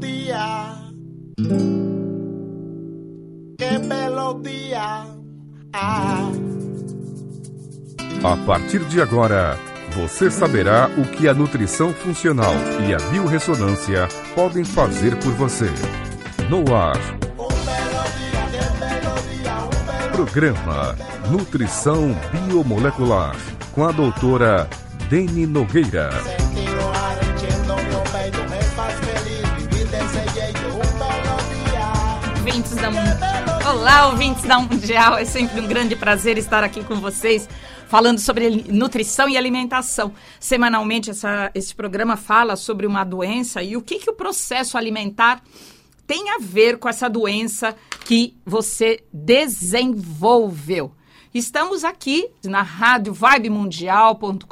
melodía. 0.00 0.74
Qué 3.58 3.78
melodía. 3.78 5.06
Ah. 5.72 6.30
A 8.24 8.36
partir 8.46 8.84
de 8.84 9.02
agora, 9.02 9.58
você 9.96 10.30
saberá 10.30 10.88
o 10.96 11.04
que 11.04 11.28
a 11.28 11.34
nutrição 11.34 11.92
funcional 11.92 12.54
e 12.86 12.94
a 12.94 12.98
biorressonância 13.10 14.08
podem 14.34 14.64
fazer 14.64 15.16
por 15.16 15.32
você. 15.32 15.70
No 16.48 16.74
ar. 16.74 16.98
Programa 20.12 20.94
Nutrição 21.30 22.14
Biomolecular 22.30 23.34
com 23.72 23.84
a 23.84 23.92
doutora 23.92 24.68
Deni 25.08 25.46
Nogueira. 25.46 26.10
Ouvintes 32.52 32.74
da 32.74 32.90
Olá, 33.70 34.08
ouvintes 34.08 34.42
da 34.42 34.60
Mundial. 34.60 35.16
É 35.16 35.24
sempre 35.24 35.58
um 35.58 35.66
grande 35.66 35.96
prazer 35.96 36.36
estar 36.36 36.62
aqui 36.62 36.84
com 36.84 36.96
vocês 37.00 37.48
falando 37.88 38.18
sobre 38.18 38.66
nutrição 38.68 39.26
e 39.26 39.38
alimentação. 39.38 40.12
Semanalmente, 40.38 41.08
essa, 41.08 41.50
esse 41.54 41.74
programa 41.74 42.14
fala 42.14 42.54
sobre 42.54 42.86
uma 42.86 43.04
doença 43.04 43.62
e 43.62 43.74
o 43.74 43.80
que, 43.80 43.98
que 43.98 44.10
o 44.10 44.12
processo 44.12 44.76
alimentar 44.76 45.42
tem 46.06 46.28
a 46.28 46.36
ver 46.38 46.76
com 46.76 46.90
essa 46.90 47.08
doença 47.08 47.74
que 48.04 48.36
você 48.44 49.02
desenvolveu. 49.10 50.92
Estamos 51.34 51.82
aqui 51.82 52.28
na 52.44 52.60
rádio 52.60 53.14
vibemundial.com.br. 53.14 54.46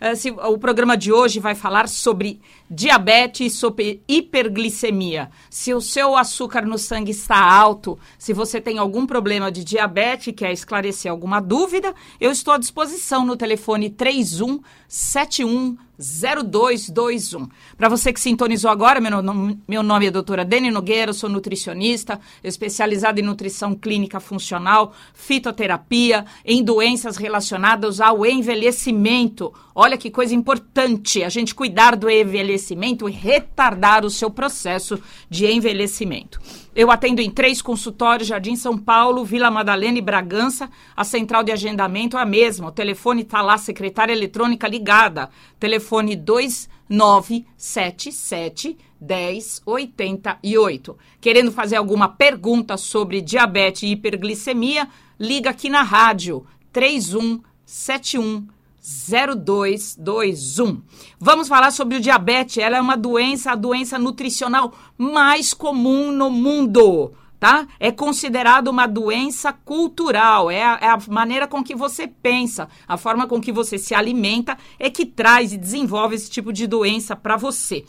Uh, 0.00 0.50
o 0.50 0.56
programa 0.56 0.96
de 0.96 1.12
hoje 1.12 1.38
vai 1.40 1.54
falar 1.54 1.90
sobre 1.90 2.40
diabetes, 2.70 3.52
sobre 3.52 4.02
hiperglicemia. 4.08 5.30
Se 5.50 5.74
o 5.74 5.80
seu 5.82 6.16
açúcar 6.16 6.62
no 6.62 6.78
sangue 6.78 7.10
está 7.10 7.36
alto, 7.36 7.98
se 8.18 8.32
você 8.32 8.62
tem 8.62 8.78
algum 8.78 9.04
problema 9.04 9.52
de 9.52 9.62
diabetes 9.62 10.28
e 10.28 10.32
quer 10.32 10.52
esclarecer 10.52 11.12
alguma 11.12 11.38
dúvida, 11.38 11.94
eu 12.18 12.32
estou 12.32 12.54
à 12.54 12.58
disposição 12.58 13.26
no 13.26 13.36
telefone 13.36 13.90
3171 13.90 15.76
0221. 15.98 17.48
Para 17.76 17.88
você 17.88 18.12
que 18.12 18.20
sintonizou 18.20 18.70
agora, 18.70 19.00
meu, 19.00 19.22
nome, 19.22 19.60
meu 19.68 19.82
nome 19.82 20.06
é 20.06 20.10
doutora 20.10 20.44
Dani 20.44 20.70
Nogueira, 20.70 21.12
sou 21.12 21.28
nutricionista, 21.28 22.18
especializada 22.42 23.20
em 23.20 23.22
nutrição 23.22 23.74
clínica 23.74 24.18
funcional, 24.18 24.94
fitoterapia, 25.14 26.24
em 26.44 26.62
doenças 26.62 27.16
relacionadas 27.16 28.00
ao 28.00 28.24
envelhecimento. 28.24 29.52
Olha 29.74 29.96
que 29.96 30.10
coisa 30.10 30.34
importante, 30.34 31.22
a 31.22 31.28
gente 31.28 31.54
cuidar 31.54 31.96
do 31.96 32.10
envelhecimento 32.10 33.08
e 33.08 33.12
retardar 33.12 34.04
o 34.04 34.10
seu 34.10 34.30
processo 34.30 35.00
de 35.30 35.46
envelhecimento. 35.46 36.40
Eu 36.74 36.90
atendo 36.90 37.20
em 37.20 37.30
três 37.30 37.60
consultórios, 37.60 38.28
Jardim 38.28 38.56
São 38.56 38.78
Paulo, 38.78 39.26
Vila 39.26 39.50
Madalena 39.50 39.98
e 39.98 40.02
Bragança. 40.02 40.70
A 40.96 41.04
central 41.04 41.42
de 41.42 41.52
agendamento 41.52 42.16
é 42.16 42.22
a 42.22 42.24
mesma. 42.24 42.68
O 42.68 42.72
telefone 42.72 43.22
está 43.22 43.42
lá, 43.42 43.58
secretária 43.58 44.12
eletrônica 44.12 44.66
ligada. 44.66 45.28
Telefone 45.60 45.81
2977 45.82 48.78
1088. 49.00 50.98
Querendo 51.20 51.52
fazer 51.52 51.76
alguma 51.76 52.08
pergunta 52.08 52.76
sobre 52.76 53.20
diabetes 53.20 53.82
e 53.82 53.88
hiperglicemia, 53.88 54.88
liga 55.18 55.50
aqui 55.50 55.68
na 55.68 55.82
rádio 55.82 56.46
3171 56.72 58.46
0221. 58.82 60.82
Vamos 61.18 61.46
falar 61.46 61.70
sobre 61.70 61.96
o 61.96 62.00
diabetes. 62.00 62.58
Ela 62.58 62.78
é 62.78 62.80
uma 62.80 62.96
doença, 62.96 63.52
a 63.52 63.56
doença 63.56 63.98
nutricional 63.98 64.74
mais 64.98 65.54
comum 65.54 66.10
no 66.10 66.30
mundo. 66.30 67.12
Tá? 67.42 67.66
É 67.80 67.90
considerado 67.90 68.68
uma 68.68 68.86
doença 68.86 69.52
cultural, 69.52 70.48
é 70.48 70.62
a, 70.62 70.78
é 70.80 70.86
a, 70.86 70.98
maneira 71.08 71.48
com 71.48 71.60
que 71.60 71.74
você 71.74 72.06
pensa, 72.06 72.68
a 72.86 72.96
forma 72.96 73.26
com 73.26 73.40
que 73.40 73.50
você 73.50 73.76
se 73.78 73.96
alimenta 73.96 74.56
é 74.78 74.88
que 74.88 75.04
traz 75.04 75.52
e 75.52 75.58
desenvolve 75.58 76.14
esse 76.14 76.30
tipo 76.30 76.52
de 76.52 76.68
doença 76.68 77.16
para 77.16 77.36
você 77.36 77.84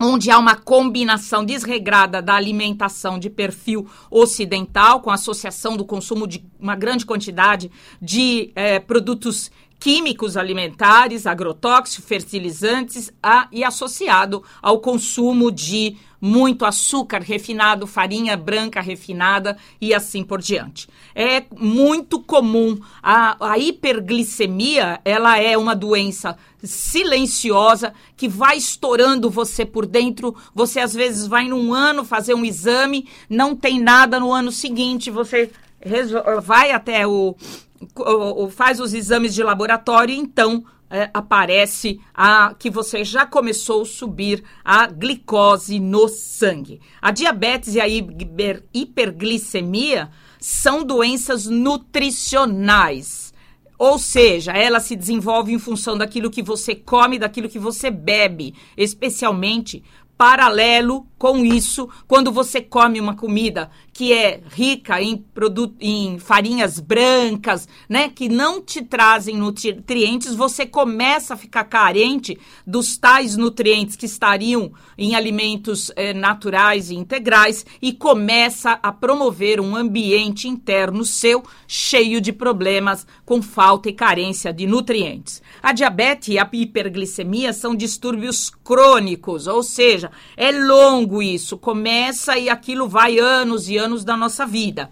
onde 0.00 0.30
há 0.30 0.38
uma 0.38 0.56
combinação 0.56 1.44
desregrada 1.44 2.22
da 2.22 2.34
alimentação 2.34 3.18
de 3.18 3.30
perfil 3.30 3.88
ocidental, 4.10 5.00
com 5.00 5.10
associação 5.10 5.76
do 5.76 5.84
consumo 5.84 6.26
de 6.26 6.44
uma 6.58 6.74
grande 6.74 7.06
quantidade 7.06 7.70
de 8.00 8.50
é, 8.56 8.80
produtos 8.80 9.50
químicos 9.82 10.36
alimentares, 10.36 11.26
agrotóxicos, 11.26 12.06
fertilizantes 12.06 13.12
a, 13.20 13.48
e 13.50 13.64
associado 13.64 14.44
ao 14.62 14.78
consumo 14.78 15.50
de 15.50 15.96
muito 16.20 16.64
açúcar 16.64 17.20
refinado, 17.20 17.84
farinha 17.84 18.36
branca 18.36 18.80
refinada 18.80 19.56
e 19.80 19.92
assim 19.92 20.22
por 20.22 20.40
diante. 20.40 20.88
É 21.16 21.42
muito 21.58 22.20
comum 22.20 22.78
a, 23.02 23.54
a 23.54 23.58
hiperglicemia, 23.58 25.00
ela 25.04 25.36
é 25.40 25.58
uma 25.58 25.74
doença 25.74 26.38
silenciosa 26.62 27.92
que 28.16 28.28
vai 28.28 28.58
estourando 28.58 29.28
você 29.28 29.66
por 29.66 29.84
dentro. 29.84 30.36
Você 30.54 30.78
às 30.78 30.94
vezes 30.94 31.26
vai 31.26 31.48
num 31.48 31.74
ano 31.74 32.04
fazer 32.04 32.34
um 32.34 32.44
exame, 32.44 33.08
não 33.28 33.56
tem 33.56 33.80
nada 33.80 34.20
no 34.20 34.30
ano 34.30 34.52
seguinte, 34.52 35.10
você 35.10 35.50
vai 36.44 36.70
até 36.70 37.04
o 37.04 37.34
faz 38.50 38.80
os 38.80 38.94
exames 38.94 39.34
de 39.34 39.42
laboratório, 39.42 40.14
então 40.14 40.64
é, 40.92 41.08
aparece 41.14 41.98
a 42.14 42.54
que 42.58 42.68
você 42.68 43.02
já 43.02 43.24
começou 43.24 43.82
a 43.82 43.86
subir 43.86 44.44
a 44.62 44.86
glicose 44.86 45.80
no 45.80 46.06
sangue. 46.06 46.80
A 47.00 47.10
diabetes 47.10 47.74
e 47.74 47.80
a 47.80 47.88
hiper, 47.88 48.62
hiperglicemia 48.74 50.10
são 50.38 50.84
doenças 50.84 51.46
nutricionais. 51.46 53.32
Ou 53.78 53.98
seja, 53.98 54.52
ela 54.52 54.80
se 54.80 54.94
desenvolve 54.94 55.52
em 55.52 55.58
função 55.58 55.96
daquilo 55.96 56.30
que 56.30 56.42
você 56.42 56.74
come, 56.74 57.18
daquilo 57.18 57.48
que 57.48 57.58
você 57.58 57.90
bebe, 57.90 58.54
especialmente 58.76 59.82
paralelo 60.16 61.06
com 61.22 61.44
isso, 61.44 61.88
quando 62.08 62.32
você 62.32 62.60
come 62.60 62.98
uma 62.98 63.14
comida 63.14 63.70
que 63.92 64.12
é 64.12 64.40
rica 64.50 65.00
em, 65.00 65.16
produto, 65.16 65.76
em 65.80 66.18
farinhas 66.18 66.80
brancas, 66.80 67.68
né, 67.88 68.08
que 68.08 68.28
não 68.28 68.60
te 68.60 68.82
trazem 68.82 69.36
nutrientes, 69.36 70.34
você 70.34 70.66
começa 70.66 71.34
a 71.34 71.36
ficar 71.36 71.62
carente 71.64 72.36
dos 72.66 72.96
tais 72.96 73.36
nutrientes 73.36 73.94
que 73.94 74.06
estariam 74.06 74.72
em 74.98 75.14
alimentos 75.14 75.92
eh, 75.94 76.12
naturais 76.12 76.90
e 76.90 76.96
integrais 76.96 77.64
e 77.80 77.92
começa 77.92 78.80
a 78.82 78.90
promover 78.90 79.60
um 79.60 79.76
ambiente 79.76 80.48
interno 80.48 81.04
seu 81.04 81.44
cheio 81.68 82.20
de 82.20 82.32
problemas 82.32 83.06
com 83.24 83.40
falta 83.40 83.88
e 83.88 83.92
carência 83.92 84.52
de 84.52 84.66
nutrientes. 84.66 85.40
A 85.62 85.72
diabetes 85.72 86.28
e 86.28 86.38
a 86.38 86.48
hiperglicemia 86.52 87.52
são 87.52 87.76
distúrbios 87.76 88.50
crônicos, 88.64 89.46
ou 89.46 89.62
seja, 89.62 90.10
é 90.36 90.50
longo 90.50 91.11
isso, 91.20 91.58
começa 91.58 92.38
e 92.38 92.48
aquilo 92.48 92.88
vai 92.88 93.18
anos 93.18 93.68
e 93.68 93.76
anos 93.76 94.04
da 94.04 94.16
nossa 94.16 94.46
vida. 94.46 94.88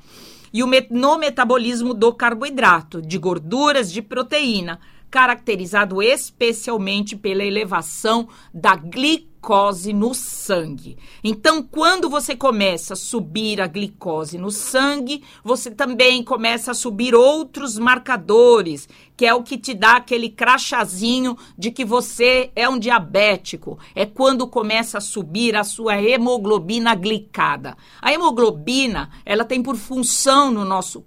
E 0.53 0.65
o, 0.65 0.69
no 0.91 1.17
metabolismo 1.17 1.95
do 1.95 2.13
carboidrato, 2.13 3.01
de 3.01 3.17
gorduras, 3.17 3.93
de 3.93 4.03
proteína, 4.03 4.81
caracterizado 5.11 6.01
especialmente 6.01 7.17
pela 7.17 7.45
elevação 7.45 8.29
da 8.55 8.77
glicose 8.77 9.93
no 9.93 10.15
sangue. 10.15 10.97
Então, 11.25 11.63
quando 11.63 12.09
você 12.09 12.37
começa 12.37 12.93
a 12.93 12.97
subir 12.97 13.61
a 13.61 13.67
glicose 13.67 14.39
no 14.39 14.51
sangue, 14.51 15.25
você 15.43 15.71
também 15.71 16.23
começa 16.23 16.71
a 16.71 16.75
subir 16.75 17.15
outros 17.15 17.77
marcadores, 17.77 18.89
que 19.17 19.27
é 19.27 19.35
o 19.35 19.43
que 19.43 19.59
te 19.59 19.75
dá 19.75 19.97
aquele 19.97 20.29
crachazinho 20.29 21.37
de 21.59 21.71
que 21.71 21.85
você 21.85 22.51
é 22.55 22.69
um 22.69 22.79
diabético. 22.79 23.79
É 23.95 24.07
quando 24.07 24.47
começa 24.47 24.99
a 24.99 25.01
subir 25.01 25.57
a 25.57 25.65
sua 25.65 26.01
hemoglobina 26.01 26.95
glicada. 26.95 27.77
A 28.01 28.13
hemoglobina, 28.13 29.11
ela 29.25 29.45
tem 29.45 29.63
por 29.63 29.77
função 29.77 30.51
no 30.51 30.65
nosso 30.65 31.05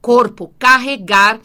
corpo 0.00 0.54
carregar 0.56 1.40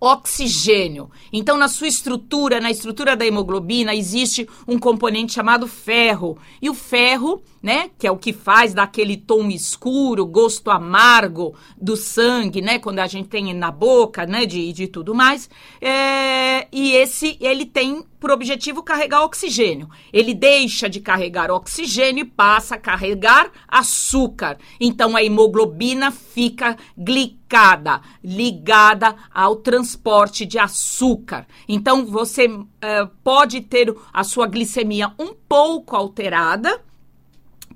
oxigênio. 0.00 1.10
Então, 1.32 1.56
na 1.56 1.68
sua 1.68 1.88
estrutura, 1.88 2.60
na 2.60 2.70
estrutura 2.70 3.16
da 3.16 3.26
hemoglobina, 3.26 3.94
existe 3.94 4.48
um 4.66 4.78
componente 4.78 5.32
chamado 5.32 5.66
ferro. 5.66 6.38
E 6.60 6.68
o 6.68 6.74
ferro, 6.74 7.42
né, 7.62 7.90
que 7.98 8.06
é 8.06 8.10
o 8.10 8.16
que 8.16 8.32
faz 8.32 8.74
daquele 8.74 9.16
tom 9.16 9.48
escuro, 9.48 10.26
gosto 10.26 10.70
amargo 10.70 11.54
do 11.80 11.96
sangue, 11.96 12.60
né, 12.60 12.78
quando 12.78 12.98
a 12.98 13.06
gente 13.06 13.28
tem 13.28 13.52
na 13.54 13.70
boca, 13.70 14.26
né, 14.26 14.46
de, 14.46 14.72
de 14.72 14.86
tudo 14.86 15.14
mais, 15.14 15.48
é, 15.80 16.66
e 16.72 16.92
esse, 16.92 17.36
ele 17.40 17.66
tem 17.66 18.04
por 18.18 18.30
objetivo 18.30 18.82
carregar 18.82 19.22
oxigênio. 19.22 19.88
Ele 20.12 20.34
deixa 20.34 20.88
de 20.88 21.00
carregar 21.00 21.50
oxigênio 21.50 22.22
e 22.22 22.28
passa 22.28 22.74
a 22.74 22.78
carregar 22.78 23.50
açúcar. 23.68 24.58
Então, 24.80 25.14
a 25.14 25.22
hemoglobina 25.22 26.10
fica 26.10 26.76
glicada 26.96 28.00
ligada 28.22 29.14
ao 29.32 29.56
transporte 29.56 30.44
de 30.44 30.58
açúcar. 30.58 31.46
Então, 31.68 32.04
você 32.04 32.48
uh, 32.48 32.66
pode 33.22 33.60
ter 33.60 33.94
a 34.12 34.24
sua 34.24 34.48
glicemia 34.48 35.12
um 35.18 35.32
pouco 35.48 35.94
alterada, 35.94 36.80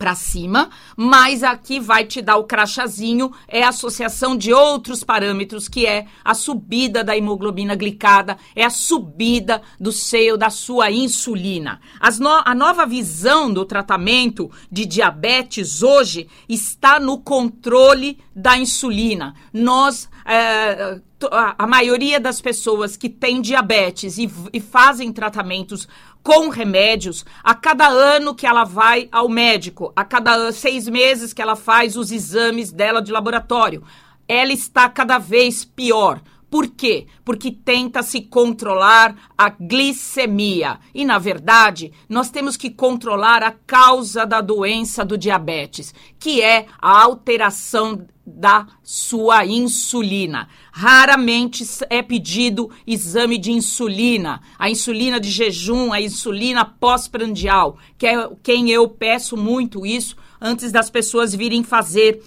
para 0.01 0.15
cima, 0.15 0.71
mas 0.97 1.43
aqui 1.43 1.79
vai 1.79 2.07
te 2.07 2.23
dar 2.23 2.39
o 2.39 2.45
crachazinho, 2.45 3.31
é 3.47 3.63
a 3.63 3.69
associação 3.69 4.35
de 4.35 4.51
outros 4.51 5.05
parâmetros, 5.05 5.69
que 5.69 5.85
é 5.85 6.07
a 6.25 6.33
subida 6.33 7.05
da 7.05 7.15
hemoglobina 7.15 7.75
glicada, 7.75 8.39
é 8.57 8.65
a 8.65 8.71
subida 8.71 9.61
do 9.79 9.93
seio 9.93 10.39
da 10.39 10.49
sua 10.49 10.91
insulina. 10.91 11.83
No, 12.19 12.31
a 12.31 12.55
nova 12.55 12.87
visão 12.87 13.53
do 13.53 13.67
tratamento 13.67 14.51
de 14.73 14.87
diabetes 14.87 15.83
hoje 15.83 16.27
está 16.49 16.99
no 16.99 17.19
controle 17.19 18.19
da 18.35 18.57
insulina. 18.57 19.35
Nós, 19.53 20.09
é, 20.25 20.99
a 21.31 21.67
maioria 21.67 22.19
das 22.19 22.41
pessoas 22.41 22.97
que 22.97 23.11
têm 23.11 23.43
diabetes 23.43 24.17
e, 24.17 24.31
e 24.51 24.61
fazem 24.61 25.13
tratamentos 25.13 25.87
com 26.23 26.49
remédios 26.49 27.25
a 27.43 27.55
cada 27.55 27.89
ano 27.89 28.35
que 28.35 28.47
ela 28.47 28.65
vai 28.65 29.09
ao 29.11 29.29
médico, 29.29 29.93
a 29.97 30.05
cada 30.05 30.53
seis 30.53 30.89
meses 30.89 31.33
que 31.33 31.43
ela 31.43 31.57
faz 31.57 31.97
os 31.97 32.11
exames 32.11 32.71
dela 32.71 33.01
de 33.01 33.13
laboratório. 33.13 33.83
Ela 34.29 34.53
está 34.53 34.89
cada 34.89 35.19
vez 35.19 35.65
pior. 35.65 36.21
Por 36.51 36.67
quê? 36.67 37.07
Porque 37.25 37.53
tenta 37.53 38.03
se 38.03 38.23
controlar 38.23 39.31
a 39.39 39.49
glicemia. 39.49 40.81
E, 40.93 41.05
na 41.05 41.17
verdade, 41.17 41.93
nós 42.09 42.29
temos 42.29 42.57
que 42.57 42.69
controlar 42.69 43.43
a 43.45 43.53
causa 43.53 44.27
da 44.27 44.41
doença 44.41 45.05
do 45.05 45.17
diabetes, 45.17 45.95
que 46.19 46.43
é 46.43 46.67
a 46.81 47.03
alteração 47.03 48.05
da 48.27 48.67
sua 48.83 49.47
insulina. 49.47 50.49
Raramente 50.73 51.65
é 51.89 52.03
pedido 52.03 52.71
exame 52.87 53.39
de 53.39 53.53
insulina, 53.53 54.41
a 54.59 54.69
insulina 54.69 55.21
de 55.21 55.31
jejum, 55.31 55.93
a 55.93 56.01
insulina 56.01 56.65
pós-prandial, 56.65 57.79
que 57.97 58.07
é 58.07 58.29
quem 58.43 58.71
eu 58.71 58.89
peço 58.89 59.37
muito 59.37 59.87
isso 59.87 60.17
antes 60.41 60.73
das 60.73 60.91
pessoas 60.91 61.35
virem 61.35 61.63
fazer 61.63 62.23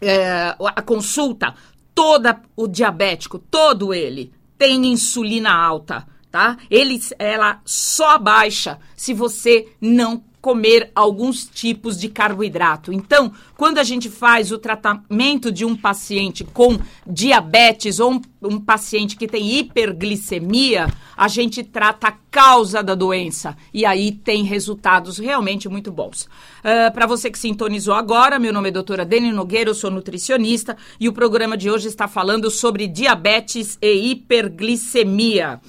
é, 0.00 0.54
a 0.60 0.82
consulta 0.82 1.54
toda 1.98 2.40
o 2.54 2.68
diabético, 2.68 3.40
todo 3.40 3.92
ele, 3.92 4.32
tem 4.56 4.86
insulina 4.86 5.52
alta, 5.52 6.06
tá? 6.30 6.56
Ele, 6.70 7.00
ela 7.18 7.60
só 7.64 8.18
baixa 8.18 8.78
se 8.96 9.14
você 9.14 9.68
não 9.80 10.22
comer 10.40 10.90
alguns 10.94 11.44
tipos 11.46 11.98
de 11.98 12.08
carboidrato. 12.08 12.92
Então, 12.92 13.32
quando 13.56 13.78
a 13.78 13.84
gente 13.84 14.08
faz 14.08 14.52
o 14.52 14.58
tratamento 14.58 15.50
de 15.50 15.64
um 15.64 15.76
paciente 15.76 16.44
com 16.44 16.78
diabetes 17.06 17.98
ou 17.98 18.12
um, 18.12 18.20
um 18.42 18.60
paciente 18.60 19.16
que 19.16 19.26
tem 19.26 19.58
hiperglicemia, 19.58 20.86
a 21.16 21.26
gente 21.26 21.64
trata 21.64 22.08
a 22.08 22.12
causa 22.30 22.82
da 22.82 22.94
doença 22.94 23.56
e 23.74 23.84
aí 23.84 24.12
tem 24.12 24.44
resultados 24.44 25.18
realmente 25.18 25.68
muito 25.68 25.90
bons. 25.90 26.22
Uh, 26.22 26.86
ah, 26.86 26.90
Para 26.92 27.06
você 27.06 27.30
que 27.30 27.38
sintonizou 27.38 27.94
agora, 27.94 28.38
meu 28.38 28.52
nome 28.52 28.68
é 28.68 28.72
doutora 28.72 29.04
Dani 29.04 29.32
Nogueira, 29.32 29.70
eu 29.70 29.74
sou 29.74 29.90
nutricionista 29.90 30.76
e 31.00 31.08
o 31.08 31.12
programa 31.12 31.56
de 31.56 31.68
hoje 31.68 31.88
está 31.88 32.06
falando 32.06 32.50
sobre 32.50 32.86
diabetes 32.86 33.76
e 33.82 34.12
hiperglicemia. 34.12 35.60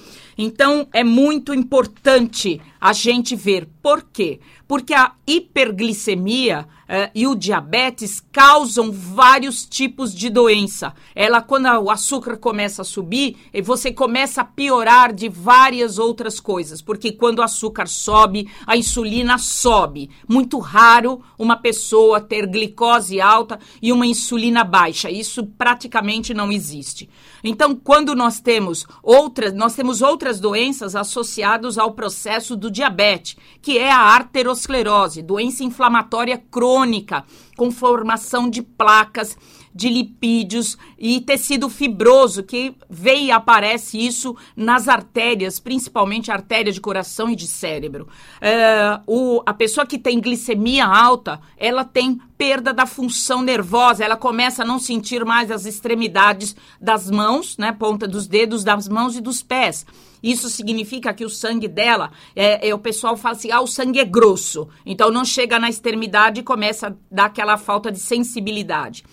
Então, 0.42 0.88
é 0.94 1.04
muito 1.04 1.52
importante 1.52 2.58
a 2.80 2.92
gente 2.92 3.36
ver 3.36 3.68
por 3.82 4.02
quê. 4.02 4.40
Porque 4.66 4.94
a 4.94 5.12
hiperglicemia 5.26 6.66
eh, 6.88 7.10
e 7.14 7.26
o 7.26 7.34
diabetes 7.34 8.20
causam 8.32 8.90
vários 8.92 9.64
tipos 9.64 10.14
de 10.14 10.30
doença. 10.30 10.94
Ela, 11.14 11.42
quando 11.42 11.66
o 11.66 11.90
açúcar 11.90 12.36
começa 12.36 12.82
a 12.82 12.84
subir, 12.84 13.36
você 13.62 13.92
começa 13.92 14.40
a 14.40 14.44
piorar 14.44 15.12
de 15.12 15.28
várias 15.28 15.98
outras 15.98 16.38
coisas, 16.38 16.80
porque 16.80 17.12
quando 17.12 17.40
o 17.40 17.42
açúcar 17.42 17.88
sobe, 17.88 18.48
a 18.66 18.76
insulina 18.76 19.38
sobe. 19.38 20.08
Muito 20.28 20.58
raro 20.58 21.20
uma 21.36 21.56
pessoa 21.56 22.20
ter 22.20 22.46
glicose 22.46 23.20
alta 23.20 23.58
e 23.82 23.92
uma 23.92 24.06
insulina 24.06 24.62
baixa. 24.62 25.10
Isso 25.10 25.44
praticamente 25.46 26.32
não 26.32 26.52
existe. 26.52 27.08
Então, 27.42 27.74
quando 27.74 28.14
nós 28.14 28.40
temos 28.40 28.86
outras, 29.02 29.52
nós 29.52 29.74
temos 29.74 30.02
outras 30.02 30.38
doenças 30.38 30.94
associadas 30.94 31.78
ao 31.78 31.92
processo 31.92 32.54
do 32.54 32.69
diabetes, 32.70 33.36
que 33.60 33.78
é 33.78 33.90
a 33.90 33.98
arteriosclerose, 33.98 35.22
doença 35.22 35.64
inflamatória 35.64 36.42
crônica, 36.50 37.24
com 37.56 37.70
formação 37.70 38.48
de 38.48 38.62
placas, 38.62 39.36
de 39.74 39.88
lipídios 39.88 40.76
e 40.98 41.20
tecido 41.20 41.68
fibroso, 41.68 42.42
que 42.42 42.74
vem 42.88 43.26
e 43.26 43.30
aparece 43.30 43.98
isso 43.98 44.36
nas 44.56 44.88
artérias, 44.88 45.60
principalmente 45.60 46.30
artéria 46.30 46.72
de 46.72 46.80
coração 46.80 47.30
e 47.30 47.36
de 47.36 47.46
cérebro. 47.46 48.08
É, 48.40 49.00
o, 49.06 49.42
a 49.46 49.54
pessoa 49.54 49.86
que 49.86 49.98
tem 49.98 50.20
glicemia 50.20 50.86
alta, 50.86 51.40
ela 51.56 51.84
tem 51.84 52.20
perda 52.36 52.72
da 52.72 52.86
função 52.86 53.42
nervosa, 53.42 54.04
ela 54.04 54.16
começa 54.16 54.62
a 54.62 54.66
não 54.66 54.78
sentir 54.78 55.24
mais 55.24 55.50
as 55.50 55.66
extremidades 55.66 56.56
das 56.80 57.10
mãos, 57.10 57.56
né, 57.58 57.70
ponta 57.70 58.08
dos 58.08 58.26
dedos 58.26 58.64
das 58.64 58.88
mãos 58.88 59.16
e 59.16 59.20
dos 59.20 59.42
pés. 59.42 59.84
Isso 60.22 60.48
significa 60.48 61.14
que 61.14 61.24
o 61.24 61.30
sangue 61.30 61.68
dela, 61.68 62.10
é, 62.34 62.68
é, 62.68 62.74
o 62.74 62.78
pessoal 62.78 63.16
fala 63.16 63.36
assim, 63.36 63.50
ah, 63.50 63.60
o 63.60 63.66
sangue 63.66 64.00
é 64.00 64.04
grosso. 64.04 64.68
Então 64.84 65.10
não 65.10 65.24
chega 65.24 65.58
na 65.58 65.68
extremidade 65.68 66.40
e 66.40 66.42
começa 66.42 66.88
a 66.88 66.92
dar 67.10 67.26
aquela 67.26 67.56
falta 67.56 67.90
de 67.90 67.98
sensibilidade 67.98 69.04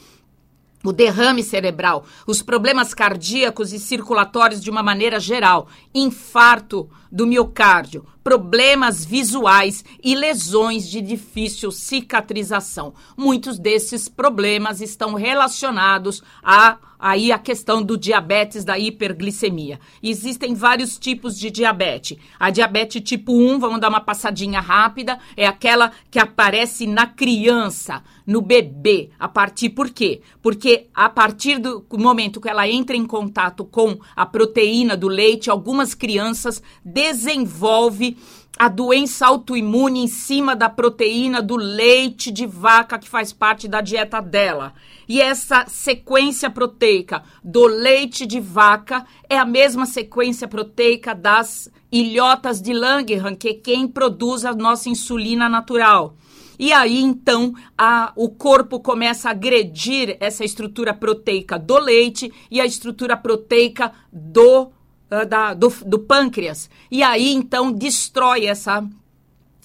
o 0.87 0.93
derrame 0.93 1.43
cerebral, 1.43 2.05
os 2.25 2.41
problemas 2.41 2.93
cardíacos 2.93 3.73
e 3.73 3.79
circulatórios 3.79 4.61
de 4.61 4.69
uma 4.69 4.81
maneira 4.81 5.19
geral, 5.19 5.67
infarto 5.93 6.89
do 7.11 7.27
miocárdio, 7.27 8.05
problemas 8.27 9.05
visuais 9.05 9.85
e 10.03 10.13
lesões 10.13 10.89
de 10.89 10.99
difícil 10.99 11.71
cicatrização. 11.71 12.93
Muitos 13.15 13.57
desses 13.57 14.09
problemas 14.09 14.81
estão 14.81 15.13
relacionados 15.13 16.21
a 16.43 16.77
aí 16.99 17.31
a 17.31 17.37
questão 17.37 17.83
do 17.83 17.97
diabetes, 17.97 18.63
da 18.63 18.77
hiperglicemia. 18.77 19.79
Existem 20.01 20.53
vários 20.53 20.97
tipos 20.97 21.37
de 21.37 21.51
diabetes. 21.51 22.17
A 22.39 22.49
diabetes 22.49 23.01
tipo 23.01 23.33
1, 23.33 23.59
vamos 23.59 23.79
dar 23.79 23.89
uma 23.89 24.01
passadinha 24.01 24.59
rápida, 24.59 25.19
é 25.35 25.45
aquela 25.45 25.91
que 26.09 26.19
aparece 26.19 26.87
na 26.87 27.05
criança, 27.05 28.03
no 28.25 28.41
bebê. 28.41 29.11
A 29.19 29.27
partir 29.27 29.69
por 29.69 29.89
quê? 29.89 30.21
Porque 30.41 30.87
a 30.93 31.09
partir 31.09 31.59
do 31.59 31.85
momento 31.93 32.41
que 32.41 32.49
ela 32.49 32.67
entra 32.67 32.95
em 32.95 33.05
contato 33.05 33.63
com 33.63 33.97
a 34.15 34.25
proteína 34.25 34.97
do 34.97 35.07
leite, 35.07 35.49
algumas 35.49 35.93
crianças 35.93 36.61
desenvolvem 36.83 38.16
a 38.57 38.67
doença 38.67 39.27
autoimune 39.27 40.03
em 40.03 40.07
cima 40.07 40.55
da 40.55 40.69
proteína 40.69 41.41
do 41.41 41.55
leite 41.55 42.31
de 42.31 42.45
vaca 42.45 42.97
que 42.97 43.07
faz 43.07 43.31
parte 43.31 43.67
da 43.67 43.81
dieta 43.81 44.21
dela. 44.21 44.73
E 45.07 45.21
essa 45.21 45.65
sequência 45.67 46.49
proteica 46.49 47.23
do 47.43 47.65
leite 47.65 48.25
de 48.25 48.39
vaca 48.39 49.05
é 49.29 49.37
a 49.37 49.45
mesma 49.45 49.85
sequência 49.85 50.47
proteica 50.47 51.13
das 51.13 51.69
ilhotas 51.91 52.61
de 52.61 52.73
Langerhans, 52.73 53.37
que 53.39 53.49
é 53.49 53.53
quem 53.53 53.87
produz 53.87 54.43
a 54.43 54.53
nossa 54.53 54.89
insulina 54.89 55.47
natural. 55.47 56.15
E 56.59 56.73
aí, 56.73 56.99
então, 56.99 57.53
a, 57.77 58.11
o 58.15 58.29
corpo 58.29 58.79
começa 58.79 59.29
a 59.29 59.31
agredir 59.31 60.17
essa 60.19 60.43
estrutura 60.43 60.91
proteica 60.93 61.59
do 61.59 61.77
leite 61.77 62.33
e 62.49 62.59
a 62.59 62.65
estrutura 62.65 63.15
proteica 63.15 63.91
do, 64.11 64.71
uh, 65.11 65.25
da, 65.25 65.53
do, 65.53 65.69
do 65.85 65.99
pâncreas. 65.99 66.69
E 66.89 67.03
aí, 67.03 67.33
então, 67.33 67.71
destrói 67.71 68.45
essa 68.45 68.87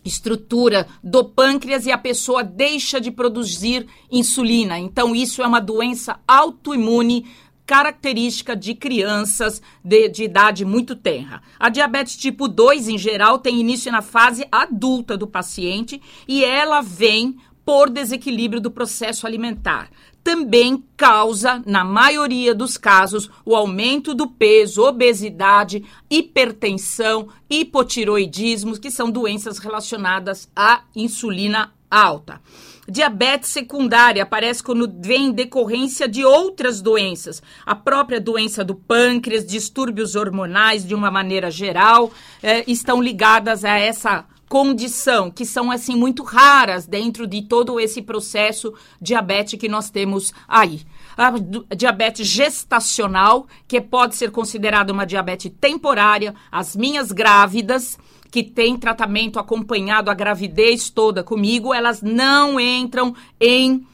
estrutura 0.05 0.89
do 1.03 1.25
pâncreas 1.25 1.87
e 1.87 1.93
a 1.93 1.99
pessoa 1.99 2.43
deixa 2.43 3.01
de 3.01 3.11
produzir 3.11 3.87
insulina. 4.11 4.79
Então, 4.79 5.15
isso 5.15 5.43
é 5.43 5.47
uma 5.47 5.61
doença 5.61 6.19
autoimune 6.27 7.27
característica 7.65 8.57
de 8.57 8.75
crianças 8.75 9.63
de, 9.85 10.09
de, 10.09 10.25
idade 10.25 10.65
muito 10.65 10.97
tenra. 10.97 11.41
A 11.59 11.69
diabetes 11.69 12.17
tipo 12.17 12.49
2, 12.49 12.89
em 12.89 12.99
geral, 12.99 13.39
tem 13.39 13.61
início 13.61 13.91
na 13.93 14.03
fase 14.03 14.47
adulta 14.51 15.17
do 15.17 15.27
paciente 15.27 16.03
e 16.27 16.45
ela 16.45 16.81
vem 16.81 17.37
por 17.65 17.89
desequilíbrio 17.89 18.61
do 18.61 18.71
processo 18.71 19.27
alimentar 19.27 19.89
também 20.23 20.83
causa, 20.97 21.63
na 21.67 21.85
maioria 21.85 22.55
dos 22.55 22.77
casos, 22.77 23.31
o 23.45 23.57
aumento 23.57 24.15
do 24.15 24.29
peso, 24.29 24.83
obesidade, 24.83 25.85
hipertensão, 26.09 27.29
hipotiroidismo, 27.51 28.79
que 28.79 28.91
são 28.91 29.11
doenças 29.11 29.59
relacionadas 29.59 30.49
à 30.55 30.83
insulina 30.95 31.73
alta. 31.91 32.41
Diabetes 32.89 33.51
secundária 33.51 34.25
aparece 34.25 34.63
quando 34.63 34.93
vem 35.01 35.27
em 35.27 35.33
decorrência 35.33 36.09
de 36.09 36.25
outras 36.25 36.81
doenças. 36.81 37.41
A 37.65 37.77
própria 37.77 38.21
doença 38.21 38.65
do 38.65 38.75
pâncreas, 38.75 39.47
distúrbios 39.47 40.17
hormonais 40.17 40.85
de 40.85 40.95
uma 40.95 41.11
maneira 41.11 41.49
geral, 41.49 42.11
eh, 42.43 42.65
estão 42.67 43.01
ligadas 43.01 43.65
a 43.65 43.79
essa 43.79 44.25
condição, 44.53 45.31
que 45.31 45.47
são 45.47 45.71
assim 45.71 45.97
muito 45.97 46.23
raras 46.23 46.87
dentro 46.87 47.27
de 47.27 47.41
todo 47.41 47.81
esse 47.81 48.03
processo 48.03 48.75
diabetes 49.01 49.59
que 49.59 49.67
nós 49.67 49.89
temos 49.89 50.31
aí. 50.47 50.83
A 51.17 51.33
diabetes 51.75 52.27
gestacional, 52.27 53.47
que 53.67 53.81
pode 53.81 54.15
ser 54.15 54.31
considerada 54.31 54.93
uma 54.93 55.07
diabetes 55.07 55.51
temporária, 55.59 56.35
as 56.51 56.77
minhas 56.77 57.13
grávidas, 57.13 57.99
que 58.31 58.43
têm 58.43 58.77
tratamento 58.77 59.39
acompanhado 59.39 60.11
a 60.11 60.15
gravidez 60.15 60.91
toda 60.91 61.25
comigo, 61.25 61.73
elas 61.73 62.03
não 62.03 62.61
entram 62.61 63.15
em 63.41 63.87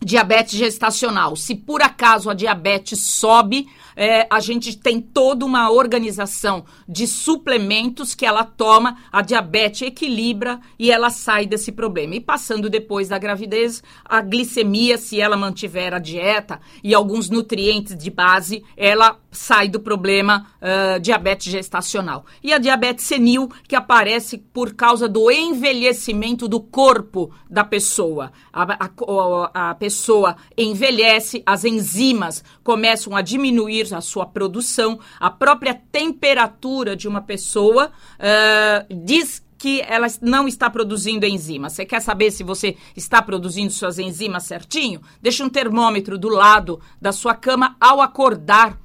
diabetes 0.00 0.54
gestacional. 0.54 1.36
Se 1.36 1.54
por 1.54 1.82
acaso 1.82 2.30
a 2.30 2.34
diabetes 2.34 3.00
sobe, 3.00 3.66
é, 3.96 4.28
a 4.30 4.38
gente 4.38 4.78
tem 4.78 5.00
toda 5.00 5.44
uma 5.44 5.72
organização 5.72 6.64
de 6.88 7.04
suplementos 7.04 8.14
que 8.14 8.24
ela 8.24 8.44
toma, 8.44 8.96
a 9.10 9.22
diabetes 9.22 9.82
equilibra 9.82 10.60
e 10.78 10.92
ela 10.92 11.10
sai 11.10 11.46
desse 11.46 11.72
problema. 11.72 12.14
E 12.14 12.20
passando 12.20 12.70
depois 12.70 13.08
da 13.08 13.18
gravidez, 13.18 13.82
a 14.04 14.20
glicemia, 14.20 14.96
se 14.96 15.20
ela 15.20 15.36
mantiver 15.36 15.92
a 15.92 15.98
dieta 15.98 16.60
e 16.82 16.94
alguns 16.94 17.28
nutrientes 17.28 17.96
de 17.96 18.08
base, 18.08 18.62
ela 18.76 19.18
sai 19.32 19.68
do 19.68 19.80
problema 19.80 20.46
uh, 20.62 21.00
diabetes 21.00 21.50
gestacional. 21.50 22.24
E 22.40 22.52
a 22.52 22.58
diabetes 22.58 23.04
senil, 23.04 23.50
que 23.66 23.74
aparece 23.74 24.38
por 24.38 24.74
causa 24.74 25.08
do 25.08 25.28
envelhecimento 25.28 26.46
do 26.46 26.60
corpo 26.60 27.32
da 27.50 27.64
pessoa. 27.64 28.30
A, 28.52 28.86
a, 28.86 29.70
a 29.70 29.74
pessoa 29.74 29.87
envelhece, 30.56 31.42
as 31.44 31.64
enzimas 31.64 32.44
começam 32.62 33.16
a 33.16 33.22
diminuir 33.22 33.92
a 33.94 34.00
sua 34.00 34.26
produção, 34.26 34.98
a 35.18 35.30
própria 35.30 35.74
temperatura 35.74 36.96
de 36.96 37.08
uma 37.08 37.20
pessoa 37.20 37.90
uh, 38.18 38.94
diz 39.04 39.42
que 39.58 39.82
ela 39.82 40.06
não 40.22 40.46
está 40.46 40.70
produzindo 40.70 41.26
enzimas. 41.26 41.72
Você 41.72 41.84
quer 41.84 42.00
saber 42.00 42.30
se 42.30 42.44
você 42.44 42.76
está 42.96 43.20
produzindo 43.20 43.72
suas 43.72 43.98
enzimas 43.98 44.44
certinho? 44.44 45.00
Deixa 45.20 45.44
um 45.44 45.48
termômetro 45.48 46.16
do 46.16 46.28
lado 46.28 46.80
da 47.00 47.10
sua 47.10 47.34
cama 47.34 47.76
ao 47.80 48.00
acordar. 48.00 48.78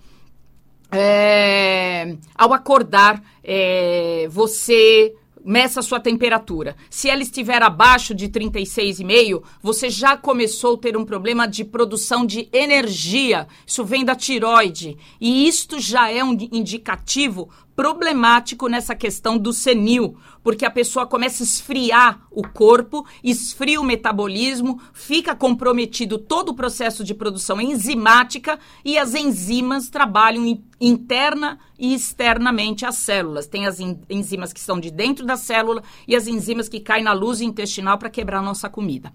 É, 0.92 2.18
ao 2.36 2.54
acordar, 2.54 3.24
é, 3.44 4.28
você 4.30 5.16
meça 5.44 5.80
a 5.80 5.84
sua 5.84 6.00
temperatura. 6.00 6.76
Se 6.90 7.10
ela 7.10 7.22
estiver 7.22 7.62
abaixo 7.62 8.14
de 8.14 8.30
36,5, 8.30 9.44
você 9.62 9.90
já 9.90 10.16
começou 10.16 10.76
a 10.76 10.78
ter 10.78 10.96
um 10.96 11.06
problema 11.06 11.48
de 11.48 11.64
produção 11.64 12.26
de 12.26 12.48
energia. 12.52 13.48
Isso 13.66 13.84
vem 13.84 14.06
da 14.06 14.16
tiroide. 14.16 14.98
E 15.20 15.48
isto 15.48 15.80
já 15.80 16.10
é 16.10 16.24
um 16.24 16.38
indicativo 16.52 17.50
problemático 17.76 18.68
nessa 18.68 18.96
questão 18.96 19.38
do 19.38 19.52
senil, 19.52 20.18
porque 20.44 20.66
a 20.66 20.72
pessoa 20.72 21.08
começa 21.08 21.44
a 21.44 21.46
esfriar 21.46 22.22
o 22.30 22.48
corpo, 22.48 23.06
esfria 23.24 23.80
o 23.80 23.84
metabolismo, 23.84 24.80
fica 24.94 25.36
comprometido 25.36 26.18
todo 26.18 26.50
o 26.50 26.56
processo 26.56 27.04
de 27.04 27.14
produção 27.14 27.60
enzimática 27.60 28.60
e 28.84 28.98
as 28.98 29.16
enzimas 29.16 29.90
trabalham 29.90 30.62
interna 30.80 31.58
e 31.80 31.94
externamente 31.94 32.86
as 32.86 32.98
células. 32.98 33.48
Tem 33.48 33.66
as 33.66 33.80
enzimas 34.10 34.52
que 34.52 34.60
estão 34.60 34.80
de 34.80 34.92
dentro 34.92 35.26
da 35.26 35.38
célula 35.38 35.82
e 36.08 36.16
as 36.16 36.28
enzimas 36.28 36.68
que 36.68 36.80
caem 36.80 37.04
na 37.04 37.14
luz 37.14 37.40
intestinal 37.40 37.98
para 37.98 38.10
quebrar 38.10 38.42
nossa 38.42 38.70
comida. 38.70 39.12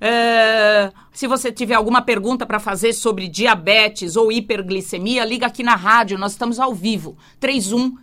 É, 0.00 0.92
se 1.12 1.28
você 1.28 1.52
tiver 1.52 1.74
alguma 1.74 2.02
pergunta 2.02 2.44
para 2.44 2.58
fazer 2.58 2.92
sobre 2.92 3.28
diabetes 3.28 4.16
ou 4.16 4.32
hiperglicemia, 4.32 5.24
liga 5.24 5.46
aqui 5.46 5.62
na 5.62 5.76
rádio, 5.76 6.18
nós 6.18 6.32
estamos 6.32 6.58
ao 6.58 6.74
vivo. 6.74 7.16
3171 7.38 8.01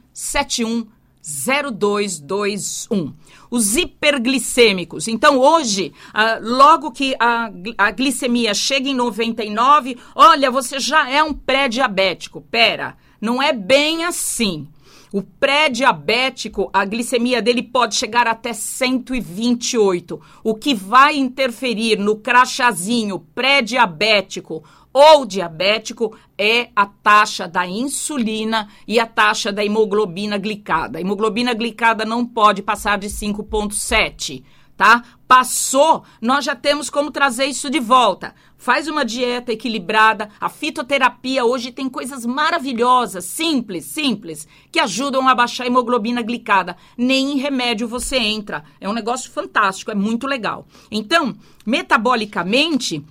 0221. 1.22 3.14
Os 3.52 3.76
hiperglicêmicos. 3.76 5.08
Então, 5.08 5.40
hoje, 5.40 5.94
ah, 6.14 6.40
logo 6.42 6.92
que 6.92 7.16
a, 7.20 7.52
a 7.78 7.92
glicemia 7.92 8.54
chega 8.54 8.90
em 8.90 8.96
99, 8.96 9.98
olha, 10.14 10.52
você 10.52 10.80
já 10.80 11.10
é 11.10 11.24
um 11.24 11.34
pré-diabético. 11.34 12.42
Pera, 12.42 12.96
não 13.20 13.42
é 13.42 13.52
bem 13.54 14.06
assim. 14.06 14.68
O 15.12 15.24
pré-diabético, 15.24 16.70
a 16.72 16.86
glicemia 16.86 17.42
dele 17.42 17.64
pode 17.64 17.96
chegar 17.96 18.28
até 18.28 18.54
128, 18.54 20.22
o 20.44 20.54
que 20.54 20.76
vai 20.76 21.18
interferir 21.18 21.98
no 21.98 22.18
crachazinho 22.18 23.20
pré-diabético 23.34 24.64
ou 24.94 25.26
diabético 25.26 26.18
é 26.38 26.70
a 26.76 26.86
taxa 26.86 27.48
da 27.48 27.68
insulina 27.68 28.68
e 28.88 29.00
a 29.00 29.06
taxa 29.06 29.52
da 29.52 29.64
hemoglobina 29.64 30.38
glicada. 30.38 30.98
A 30.98 31.02
hemoglobina 31.02 31.54
glicada 31.54 32.06
não 32.06 32.26
pode 32.26 32.62
passar 32.62 32.98
de 32.98 33.08
5,7, 33.08 34.44
tá? 34.76 35.04
Passou, 35.28 36.04
nós 36.20 36.44
já 36.44 36.56
temos 36.56 36.90
como 36.90 37.12
trazer 37.12 37.46
isso 37.46 37.70
de 37.70 37.80
volta. 37.80 38.34
Faz 38.58 38.88
uma 38.88 39.06
dieta 39.06 39.54
equilibrada. 39.54 40.30
A 40.42 40.50
fitoterapia 40.50 41.46
hoje 41.46 41.72
tem 41.72 41.88
coisas 41.88 42.26
maravilhosas, 42.26 43.26
simples, 43.26 43.86
simples, 43.86 44.48
que 44.72 44.80
ajudam 44.80 45.28
a 45.28 45.36
baixar 45.36 45.66
a 45.66 45.68
hemoglobina 45.68 46.22
glicada. 46.22 46.76
Nem 46.98 47.34
em 47.34 47.38
remédio 47.38 47.88
você 47.88 48.18
entra. 48.18 48.64
É 48.82 48.90
um 48.90 48.94
negócio 48.94 49.32
fantástico, 49.32 49.92
é 49.92 49.96
muito 49.96 50.26
legal. 50.26 50.68
Então, 50.92 51.38
metabolicamente, 51.66 53.06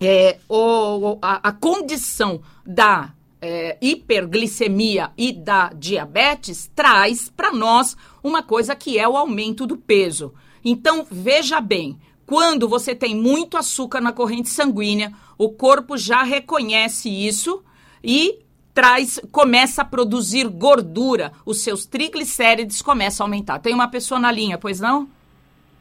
é, 0.00 0.38
o, 0.48 1.18
a, 1.20 1.48
a 1.48 1.52
condição 1.52 2.40
da 2.64 3.12
é, 3.40 3.76
hiperglicemia 3.80 5.10
e 5.16 5.32
da 5.32 5.70
diabetes 5.74 6.70
traz 6.74 7.28
para 7.28 7.52
nós 7.52 7.96
uma 8.22 8.42
coisa 8.42 8.74
que 8.74 8.98
é 8.98 9.08
o 9.08 9.16
aumento 9.16 9.66
do 9.66 9.76
peso. 9.76 10.32
Então, 10.64 11.06
veja 11.10 11.60
bem, 11.60 11.98
quando 12.26 12.68
você 12.68 12.94
tem 12.94 13.14
muito 13.14 13.56
açúcar 13.56 14.00
na 14.00 14.12
corrente 14.12 14.48
sanguínea, 14.48 15.12
o 15.36 15.50
corpo 15.50 15.96
já 15.96 16.22
reconhece 16.22 17.08
isso 17.08 17.62
e 18.02 18.40
traz, 18.74 19.20
começa 19.32 19.82
a 19.82 19.84
produzir 19.84 20.46
gordura. 20.48 21.32
Os 21.46 21.62
seus 21.62 21.86
triglicérides 21.86 22.82
começam 22.82 23.24
a 23.24 23.26
aumentar. 23.26 23.60
Tem 23.60 23.72
uma 23.72 23.88
pessoa 23.88 24.20
na 24.20 24.30
linha, 24.30 24.58
pois 24.58 24.80
não? 24.80 25.08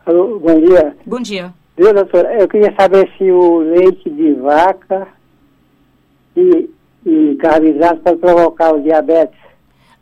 Alô, 0.06 0.40
bom 0.40 0.60
dia. 0.60 0.98
Bom 1.06 1.20
dia. 1.20 1.54
Viu, 1.78 1.94
doutora? 1.94 2.34
Eu 2.34 2.48
queria 2.48 2.74
saber 2.76 3.08
se 3.18 3.32
o 3.32 3.60
leite 3.60 4.10
de 4.10 4.34
vaca 4.34 5.08
e, 6.36 6.70
e 7.06 7.36
carboidrato 7.36 8.02
pode 8.02 8.18
provocar 8.18 8.74
o 8.74 8.82
diabetes. 8.82 9.40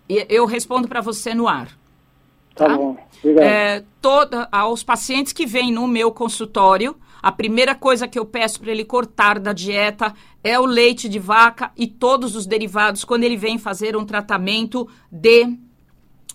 Eu 0.08 0.46
respondo 0.46 0.88
para 0.88 1.02
você 1.02 1.34
no 1.34 1.48
ar. 1.48 1.68
Tá, 2.56 2.68
tá 2.68 2.78
bom. 2.78 2.96
Obrigado. 3.20 3.46
É, 3.46 3.84
toda, 4.02 4.48
aos 4.50 4.84
pacientes 4.84 5.34
que 5.34 5.46
vêm 5.46 5.70
no 5.70 5.86
meu 5.86 6.12
consultório, 6.12 6.96
a 7.22 7.32
primeira 7.32 7.76
coisa 7.76 8.08
que 8.08 8.18
eu 8.18 8.26
peço 8.26 8.62
para 8.62 8.72
ele 8.72 8.86
cortar 8.86 9.38
da 9.38 9.52
dieta 9.52 10.14
é 10.42 10.58
o 10.58 10.66
leite 10.66 11.10
de 11.10 11.20
vaca 11.20 11.72
e 11.76 11.88
todos 11.88 12.36
os 12.36 12.46
derivados 12.46 13.04
quando 13.04 13.24
ele 13.24 13.36
vem 13.36 13.58
fazer 13.58 13.98
um 13.98 14.06
tratamento 14.06 14.88
de 15.12 15.58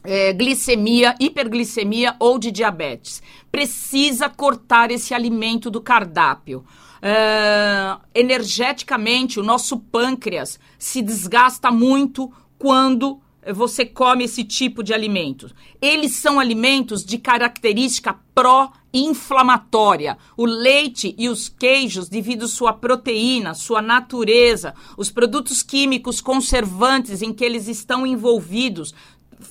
é, 0.02 0.32
glicemia, 0.32 1.14
hiperglicemia 1.20 2.16
ou 2.18 2.38
de 2.38 2.50
diabetes. 2.50 3.22
Precisa 3.50 4.28
cortar 4.28 4.90
esse 4.90 5.14
alimento 5.14 5.70
do 5.70 5.80
cardápio. 5.80 6.64
É, 7.02 7.96
energeticamente, 8.14 9.40
o 9.40 9.42
nosso 9.42 9.78
pâncreas 9.78 10.58
se 10.78 11.00
desgasta 11.00 11.70
muito 11.70 12.30
quando 12.58 13.20
você 13.54 13.86
come 13.86 14.24
esse 14.24 14.44
tipo 14.44 14.82
de 14.82 14.92
alimentos. 14.92 15.54
Eles 15.80 16.12
são 16.16 16.38
alimentos 16.38 17.04
de 17.04 17.16
característica 17.16 18.14
pró-inflamatória. 18.34 20.18
O 20.36 20.44
leite 20.44 21.14
e 21.16 21.28
os 21.28 21.48
queijos, 21.48 22.08
devido 22.08 22.46
sua 22.46 22.72
proteína, 22.72 23.54
sua 23.54 23.80
natureza, 23.80 24.74
os 24.96 25.10
produtos 25.10 25.62
químicos 25.62 26.20
conservantes 26.20 27.22
em 27.22 27.32
que 27.32 27.44
eles 27.44 27.66
estão 27.66 28.06
envolvidos, 28.06 28.94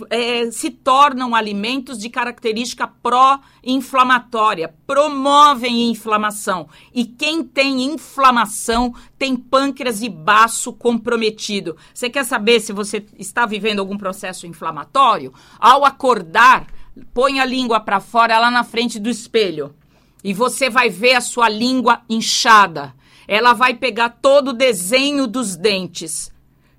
é, 0.09 0.49
se 0.51 0.69
tornam 0.69 1.35
alimentos 1.35 1.97
de 1.97 2.09
característica 2.09 2.87
pró-inflamatória, 2.87 4.73
promovem 4.85 5.89
inflamação. 5.89 6.67
E 6.93 7.05
quem 7.05 7.43
tem 7.43 7.83
inflamação 7.83 8.93
tem 9.17 9.35
pâncreas 9.35 10.01
e 10.01 10.09
baço 10.09 10.73
comprometido. 10.73 11.77
Você 11.93 12.09
quer 12.09 12.25
saber 12.25 12.59
se 12.59 12.73
você 12.73 13.05
está 13.17 13.45
vivendo 13.45 13.79
algum 13.79 13.97
processo 13.97 14.47
inflamatório? 14.47 15.33
Ao 15.59 15.85
acordar, 15.85 16.67
põe 17.13 17.39
a 17.39 17.45
língua 17.45 17.79
para 17.79 17.99
fora 17.99 18.39
lá 18.39 18.49
na 18.49 18.63
frente 18.63 18.99
do 18.99 19.09
espelho. 19.09 19.75
E 20.23 20.33
você 20.33 20.69
vai 20.69 20.89
ver 20.89 21.15
a 21.15 21.21
sua 21.21 21.47
língua 21.47 22.01
inchada. 22.09 22.93
Ela 23.27 23.53
vai 23.53 23.73
pegar 23.73 24.09
todo 24.21 24.49
o 24.49 24.53
desenho 24.53 25.27
dos 25.27 25.55
dentes 25.55 26.31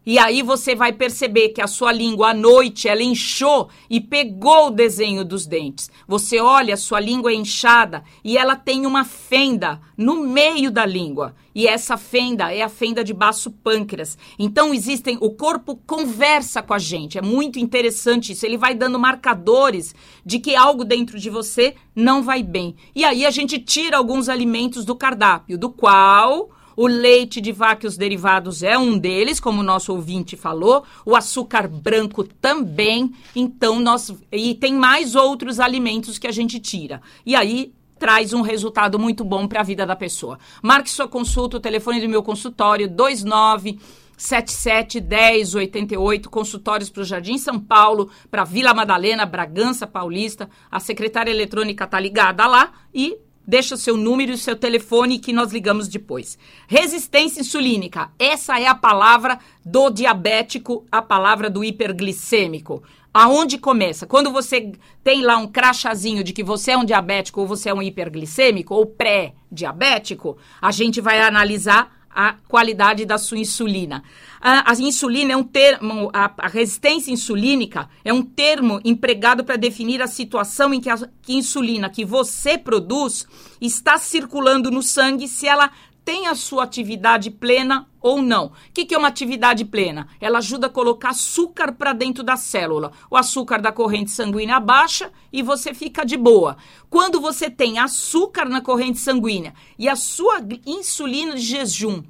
E 0.04 0.19
aí 0.19 0.42
você 0.42 0.75
vai 0.75 0.95
perceber 0.95 1.50
que 1.50 1.61
a 1.61 1.66
sua 1.66 1.92
língua 1.92 2.30
à 2.30 2.35
noite 2.35 2.88
ela 2.88 3.02
inchou 3.02 3.69
e 3.88 4.00
pegou 4.00 4.69
o 4.69 4.71
desenho 4.71 5.25
dos 5.25 5.47
dentes. 5.47 5.90
Você 6.09 6.40
olha, 6.40 6.73
a 6.73 6.78
sua 6.78 6.99
língua 6.99 7.30
é 7.30 7.35
inchada 7.35 8.02
e 8.25 8.38
ela 8.38 8.57
tem 8.57 8.87
uma 8.87 9.04
fenda 9.04 9.78
no 9.99 10.23
meio 10.23 10.71
da 10.71 10.87
língua. 10.87 11.35
E 11.54 11.66
essa 11.66 11.99
fenda 11.99 12.50
é 12.50 12.62
a 12.62 12.69
fenda 12.69 13.04
de 13.04 13.12
baço 13.12 13.50
pâncreas. 13.50 14.16
Então 14.38 14.73
existem, 14.73 15.19
o 15.21 15.33
corpo 15.33 15.76
conversa 15.87 16.62
com 16.62 16.73
a 16.73 16.78
gente. 16.78 17.19
É 17.19 17.23
muito 17.23 17.59
interessante 17.59 18.33
isso. 18.33 18.47
Ele 18.47 18.57
vai 18.57 18.75
dando 18.75 18.99
marcadores 18.99 19.95
de 20.25 20.38
que 20.38 20.57
algo 20.57 20.83
dentro 20.83 21.21
de 21.21 21.28
você 21.28 21.75
não 21.95 22.23
vai 22.23 22.42
bem. 22.42 22.75
E 22.95 23.04
aí 23.04 23.26
a 23.26 23.30
gente 23.30 23.59
tira 23.59 23.99
alguns 23.99 24.30
alimentos 24.30 24.87
do 24.87 24.97
cardápio, 24.97 25.59
do 25.59 25.69
qual 25.69 26.49
o 26.80 26.87
leite 26.87 27.42
de 27.42 27.52
vaca 27.52 27.84
e 27.84 27.88
os 27.88 27.99
derivados 27.99 28.62
é 28.62 28.78
um 28.78 28.96
deles, 28.96 29.38
como 29.38 29.60
o 29.60 29.62
nosso 29.62 29.92
ouvinte 29.92 30.34
falou. 30.34 30.82
O 31.04 31.14
açúcar 31.14 31.68
branco 31.68 32.25
também. 32.25 33.12
Então, 33.37 33.78
nós. 33.78 34.10
E 34.32 34.54
tem 34.54 34.72
mais 34.72 35.14
outros 35.14 35.60
alimentos 35.60 36.18
que 36.18 36.26
a 36.26 36.32
gente 36.32 36.58
tira. 36.58 37.02
E 37.26 37.37
aí 37.37 37.75
traz 37.99 38.32
um 38.32 38.40
resultado 38.40 38.99
muito 38.99 39.22
bom 39.22 39.46
para 39.46 39.60
a 39.60 39.62
vida 39.62 39.84
da 39.84 39.94
pessoa. 39.94 40.38
Marque 40.62 40.88
sua 40.88 41.06
consulta, 41.06 41.58
o 41.58 41.60
telefone 41.60 42.00
do 42.00 42.08
meu 42.08 42.22
consultório, 42.22 42.88
29 42.88 43.78
77 44.16 45.00
10 45.00 45.54
88, 45.56 46.30
consultórios 46.30 46.88
para 46.88 47.02
o 47.02 47.04
Jardim 47.04 47.37
São 47.37 47.60
Paulo, 47.60 48.10
para 48.30 48.42
Vila 48.42 48.72
Madalena, 48.72 49.26
Bragança 49.26 49.87
Paulista. 49.87 50.49
A 50.70 50.80
secretária 50.80 51.30
eletrônica 51.30 51.84
está 51.84 52.00
ligada 52.00 52.46
lá 52.46 52.72
e 52.94 53.18
deixa 53.50 53.75
o 53.75 53.78
seu 53.78 53.97
número 53.97 54.30
e 54.30 54.35
o 54.35 54.38
seu 54.38 54.54
telefone 54.54 55.19
que 55.19 55.33
nós 55.33 55.50
ligamos 55.50 55.88
depois. 55.88 56.38
Resistência 56.69 57.40
insulínica. 57.40 58.12
Essa 58.16 58.61
é 58.61 58.69
a 58.69 58.76
palavra 58.76 59.40
do 59.66 59.90
diabético, 59.90 60.87
a 60.90 61.02
palavra 61.02 61.50
do 61.50 61.64
hiperglicêmico. 61.64 62.80
Aonde 63.12 63.59
começa? 63.59 64.07
Quando 64.07 64.30
você 64.30 64.71
tem 65.02 65.23
lá 65.23 65.37
um 65.37 65.49
crachazinho 65.49 66.23
de 66.23 66.33
que 66.33 66.45
você 66.45 66.71
é 66.71 66.78
um 66.78 66.85
diabético 66.85 67.40
ou 67.40 67.47
você 67.47 67.71
é 67.71 67.75
um 67.75 67.83
hiperglicêmico 67.83 68.73
ou 68.73 68.87
pré-diabético, 68.87 70.38
a 70.62 70.71
gente 70.71 71.00
vai 71.00 71.21
analisar 71.21 72.00
a 72.11 72.35
qualidade 72.49 73.05
da 73.05 73.17
sua 73.17 73.38
insulina. 73.38 74.02
A, 74.40 74.73
a 74.73 74.75
insulina 74.75 75.33
é 75.33 75.37
um 75.37 75.45
termo, 75.45 76.11
a, 76.12 76.33
a, 76.38 76.49
resistência 76.49 77.12
insulínica 77.12 77.88
é 78.05 78.12
um 78.12 78.23
termo 78.23 78.81
empregado 78.85 79.45
para 79.45 79.57
definir 79.57 80.02
a 80.02 80.07
situação 80.07 80.75
em 80.75 80.81
que 80.81 80.90
a 80.90 80.97
que 81.23 81.35
insulina 81.35 81.88
que 81.88 82.05
você 82.05 82.59
produz 82.59 83.26
está 83.61 83.99
circulando 83.99 84.71
no 84.71 84.83
sangue 84.83 85.29
se 85.29 85.47
ela 85.47 85.71
tem 86.11 86.26
a 86.26 86.35
sua 86.35 86.64
atividade 86.64 87.31
plena 87.31 87.88
ou 88.00 88.21
não. 88.21 88.47
O 88.47 88.52
que, 88.75 88.85
que 88.85 88.97
é 88.97 88.99
uma 88.99 89.07
atividade 89.07 89.64
plena? 89.64 90.09
Ela 90.21 90.38
ajuda 90.38 90.67
a 90.67 90.69
colocar 90.69 91.11
açúcar 91.11 91.71
para 91.71 91.93
dentro 91.93 92.25
da 92.25 92.37
célula. 92.37 92.90
O 93.09 93.17
açúcar 93.17 93.62
da 93.62 93.71
corrente 93.71 94.11
sanguínea 94.11 94.59
baixa 94.59 95.12
e 95.33 95.40
você 95.40 95.73
fica 95.73 96.05
de 96.05 96.17
boa. 96.17 96.57
Quando 96.90 97.21
você 97.21 97.49
tem 97.49 97.79
açúcar 97.79 98.47
na 98.47 98.61
corrente 98.61 98.99
sanguínea 98.99 99.55
e 99.79 99.88
a 99.88 99.95
sua 99.95 100.40
insulina 100.67 101.37
de 101.37 101.43
jejum 101.43 102.02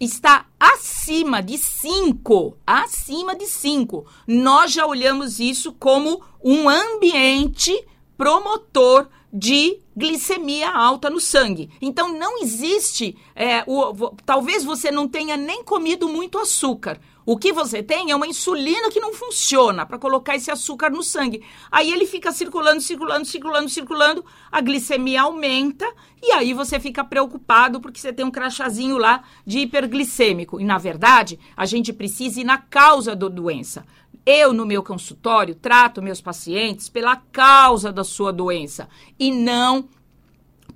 está 0.00 0.46
acima 0.58 1.42
de 1.42 1.58
5, 1.58 2.56
acima 2.66 3.36
de 3.36 3.44
5, 3.44 4.06
nós 4.26 4.72
já 4.72 4.86
olhamos 4.86 5.38
isso 5.38 5.74
como 5.74 6.22
um 6.42 6.70
ambiente 6.70 7.86
promotor 8.16 9.08
de 9.32 9.78
glicemia 9.96 10.70
alta 10.70 11.08
no 11.08 11.20
sangue. 11.20 11.70
Então 11.80 12.12
não 12.12 12.42
existe, 12.42 13.16
é, 13.34 13.64
o, 13.66 14.10
talvez 14.26 14.64
você 14.64 14.90
não 14.90 15.08
tenha 15.08 15.36
nem 15.36 15.64
comido 15.64 16.08
muito 16.08 16.38
açúcar. 16.38 17.00
O 17.24 17.38
que 17.38 17.52
você 17.52 17.82
tem 17.82 18.10
é 18.10 18.16
uma 18.16 18.26
insulina 18.26 18.90
que 18.90 18.98
não 18.98 19.14
funciona 19.14 19.86
para 19.86 19.98
colocar 19.98 20.34
esse 20.34 20.50
açúcar 20.50 20.90
no 20.90 21.04
sangue. 21.04 21.42
Aí 21.70 21.92
ele 21.92 22.04
fica 22.04 22.32
circulando, 22.32 22.80
circulando, 22.80 23.24
circulando, 23.24 23.68
circulando, 23.68 24.24
a 24.50 24.60
glicemia 24.60 25.22
aumenta 25.22 25.86
e 26.20 26.32
aí 26.32 26.52
você 26.52 26.80
fica 26.80 27.04
preocupado 27.04 27.80
porque 27.80 28.00
você 28.00 28.12
tem 28.12 28.26
um 28.26 28.30
crachazinho 28.30 28.98
lá 28.98 29.22
de 29.46 29.60
hiperglicêmico. 29.60 30.60
E 30.60 30.64
na 30.64 30.78
verdade, 30.78 31.38
a 31.56 31.64
gente 31.64 31.92
precisa 31.92 32.40
ir 32.40 32.44
na 32.44 32.58
causa 32.58 33.14
da 33.14 33.28
doença. 33.28 33.86
Eu, 34.24 34.52
no 34.52 34.64
meu 34.64 34.82
consultório, 34.82 35.54
trato 35.54 36.02
meus 36.02 36.20
pacientes 36.20 36.88
pela 36.88 37.16
causa 37.16 37.92
da 37.92 38.04
sua 38.04 38.32
doença 38.32 38.88
e 39.18 39.30
não 39.30 39.88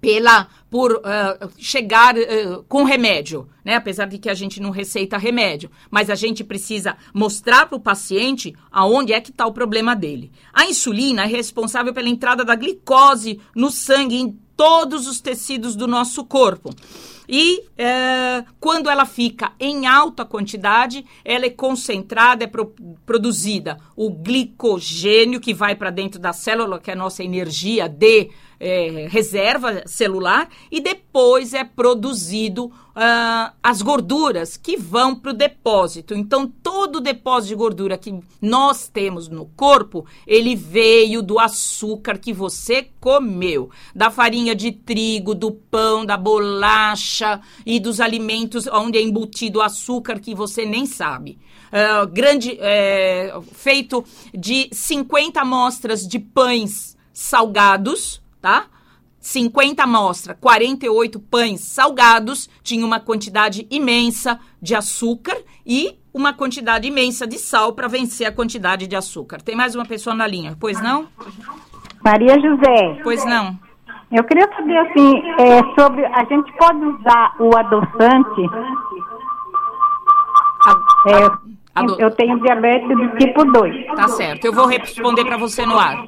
pela 0.00 0.48
por 0.70 0.92
uh, 0.92 1.50
chegar 1.56 2.16
uh, 2.16 2.62
com 2.68 2.84
remédio, 2.84 3.48
né? 3.64 3.76
Apesar 3.76 4.06
de 4.06 4.18
que 4.18 4.28
a 4.28 4.34
gente 4.34 4.60
não 4.60 4.70
receita 4.70 5.16
remédio, 5.16 5.70
mas 5.90 6.10
a 6.10 6.14
gente 6.14 6.44
precisa 6.44 6.96
mostrar 7.14 7.66
para 7.66 7.76
o 7.76 7.80
paciente 7.80 8.54
aonde 8.70 9.12
é 9.12 9.20
que 9.20 9.30
está 9.30 9.46
o 9.46 9.52
problema 9.52 9.96
dele. 9.96 10.30
A 10.52 10.66
insulina 10.66 11.22
é 11.22 11.26
responsável 11.26 11.94
pela 11.94 12.08
entrada 12.08 12.44
da 12.44 12.54
glicose 12.54 13.40
no 13.54 13.70
sangue 13.70 14.16
em 14.16 14.38
todos 14.56 15.06
os 15.06 15.20
tecidos 15.20 15.76
do 15.76 15.86
nosso 15.86 16.24
corpo. 16.24 16.74
E 17.28 17.64
é, 17.76 18.44
quando 18.60 18.88
ela 18.88 19.04
fica 19.04 19.52
em 19.58 19.86
alta 19.86 20.24
quantidade, 20.24 21.04
ela 21.24 21.46
é 21.46 21.50
concentrada, 21.50 22.44
é 22.44 22.46
pro, 22.46 22.74
produzida 23.04 23.78
o 23.96 24.10
glicogênio 24.10 25.40
que 25.40 25.52
vai 25.52 25.74
para 25.74 25.90
dentro 25.90 26.20
da 26.20 26.32
célula, 26.32 26.78
que 26.78 26.90
é 26.90 26.94
a 26.94 26.96
nossa 26.96 27.24
energia 27.24 27.88
de 27.88 28.30
é, 28.58 29.06
reserva 29.10 29.82
celular, 29.86 30.48
e 30.70 30.80
depois 30.80 31.52
é 31.52 31.64
produzido 31.64 32.72
uh, 32.96 33.52
as 33.62 33.82
gorduras 33.82 34.56
que 34.56 34.76
vão 34.76 35.14
para 35.14 35.30
o 35.30 35.34
depósito. 35.34 36.14
Então, 36.14 36.46
todo 36.46 36.96
o 36.96 37.00
depósito 37.00 37.48
de 37.48 37.54
gordura 37.54 37.98
que 37.98 38.18
nós 38.40 38.88
temos 38.88 39.28
no 39.28 39.44
corpo, 39.46 40.06
ele 40.26 40.56
veio 40.56 41.22
do 41.22 41.38
açúcar 41.38 42.18
que 42.18 42.32
você 42.32 42.88
comeu, 42.98 43.70
da 43.94 44.10
farinha 44.10 44.54
de 44.54 44.72
trigo, 44.72 45.34
do 45.34 45.52
pão, 45.52 46.06
da 46.06 46.16
bolacha 46.16 47.40
e 47.66 47.78
dos 47.78 48.00
alimentos 48.00 48.66
onde 48.66 48.96
é 48.98 49.02
embutido 49.02 49.60
açúcar 49.60 50.18
que 50.18 50.34
você 50.34 50.64
nem 50.64 50.86
sabe. 50.86 51.38
Uh, 51.66 52.06
grande, 52.06 52.56
é, 52.60 53.34
feito 53.52 54.04
de 54.32 54.68
50 54.72 55.40
amostras 55.40 56.06
de 56.06 56.18
pães 56.18 56.96
salgados, 57.12 58.22
tá? 58.40 58.68
50 59.26 59.82
amostras, 59.82 60.36
48 60.40 61.18
pães 61.18 61.60
salgados, 61.60 62.48
tinha 62.62 62.86
uma 62.86 63.00
quantidade 63.00 63.66
imensa 63.68 64.38
de 64.62 64.72
açúcar 64.72 65.36
e 65.66 65.98
uma 66.14 66.32
quantidade 66.32 66.86
imensa 66.86 67.26
de 67.26 67.36
sal 67.36 67.72
para 67.72 67.88
vencer 67.88 68.28
a 68.28 68.32
quantidade 68.32 68.86
de 68.86 68.94
açúcar. 68.94 69.42
Tem 69.42 69.56
mais 69.56 69.74
uma 69.74 69.84
pessoa 69.84 70.14
na 70.14 70.28
linha, 70.28 70.56
pois 70.60 70.80
não? 70.80 71.08
Maria 72.04 72.40
José. 72.40 73.00
Pois 73.02 73.24
não. 73.24 73.58
Eu 74.12 74.22
queria 74.22 74.48
saber 74.54 74.78
assim, 74.78 75.20
é, 75.40 75.58
sobre 75.76 76.06
a 76.06 76.24
gente 76.26 76.52
pode 76.56 76.84
usar 76.84 77.34
o 77.40 77.50
adoçante? 77.56 78.42
É, 81.08 81.50
ado... 81.74 82.00
Eu 82.00 82.12
tenho 82.12 82.40
diabetes 82.42 82.88
do 82.88 83.08
tipo 83.16 83.44
2. 83.44 83.86
Tá 83.88 84.06
certo. 84.06 84.44
Eu 84.44 84.52
vou 84.52 84.66
responder 84.66 85.24
para 85.24 85.36
você 85.36 85.66
no 85.66 85.76
ar. 85.76 86.06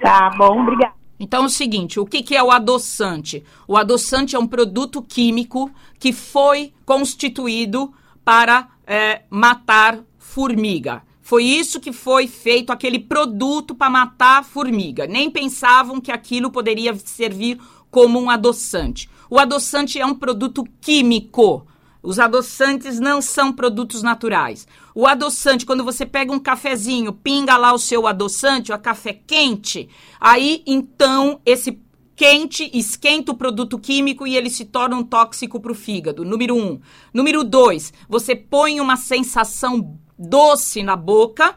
Tá 0.00 0.30
bom, 0.38 0.62
obrigada. 0.62 1.01
Então 1.22 1.44
é 1.44 1.46
o 1.46 1.48
seguinte, 1.48 2.00
o 2.00 2.04
que, 2.04 2.20
que 2.20 2.34
é 2.34 2.42
o 2.42 2.50
adoçante? 2.50 3.44
O 3.68 3.76
adoçante 3.76 4.34
é 4.34 4.38
um 4.40 4.46
produto 4.46 5.00
químico 5.00 5.70
que 5.96 6.12
foi 6.12 6.72
constituído 6.84 7.94
para 8.24 8.68
é, 8.84 9.22
matar 9.30 10.00
formiga. 10.18 11.04
Foi 11.20 11.44
isso 11.44 11.78
que 11.78 11.92
foi 11.92 12.26
feito, 12.26 12.72
aquele 12.72 12.98
produto 12.98 13.72
para 13.72 13.88
matar 13.88 14.44
formiga. 14.44 15.06
Nem 15.06 15.30
pensavam 15.30 16.00
que 16.00 16.10
aquilo 16.10 16.50
poderia 16.50 16.92
servir 16.96 17.56
como 17.88 18.20
um 18.20 18.28
adoçante. 18.28 19.08
O 19.30 19.38
adoçante 19.38 20.00
é 20.00 20.04
um 20.04 20.16
produto 20.16 20.64
químico. 20.80 21.64
Os 22.02 22.18
adoçantes 22.18 22.98
não 22.98 23.22
são 23.22 23.52
produtos 23.52 24.02
naturais. 24.02 24.66
O 24.94 25.06
adoçante, 25.06 25.64
quando 25.64 25.84
você 25.84 26.04
pega 26.04 26.32
um 26.32 26.38
cafezinho, 26.38 27.12
pinga 27.12 27.56
lá 27.56 27.72
o 27.72 27.78
seu 27.78 28.06
adoçante, 28.06 28.72
o 28.72 28.78
café 28.78 29.12
quente, 29.26 29.88
aí 30.20 30.62
então 30.66 31.40
esse 31.46 31.80
quente 32.14 32.70
esquenta 32.72 33.32
o 33.32 33.36
produto 33.36 33.78
químico 33.78 34.26
e 34.26 34.36
ele 34.36 34.50
se 34.50 34.66
torna 34.66 34.96
um 34.96 35.02
tóxico 35.02 35.58
para 35.58 35.72
o 35.72 35.74
fígado. 35.74 36.24
Número 36.24 36.54
um. 36.54 36.80
Número 37.12 37.42
dois, 37.42 37.92
você 38.08 38.36
põe 38.36 38.80
uma 38.80 38.96
sensação 38.96 39.98
doce 40.18 40.82
na 40.82 40.94
boca 40.94 41.56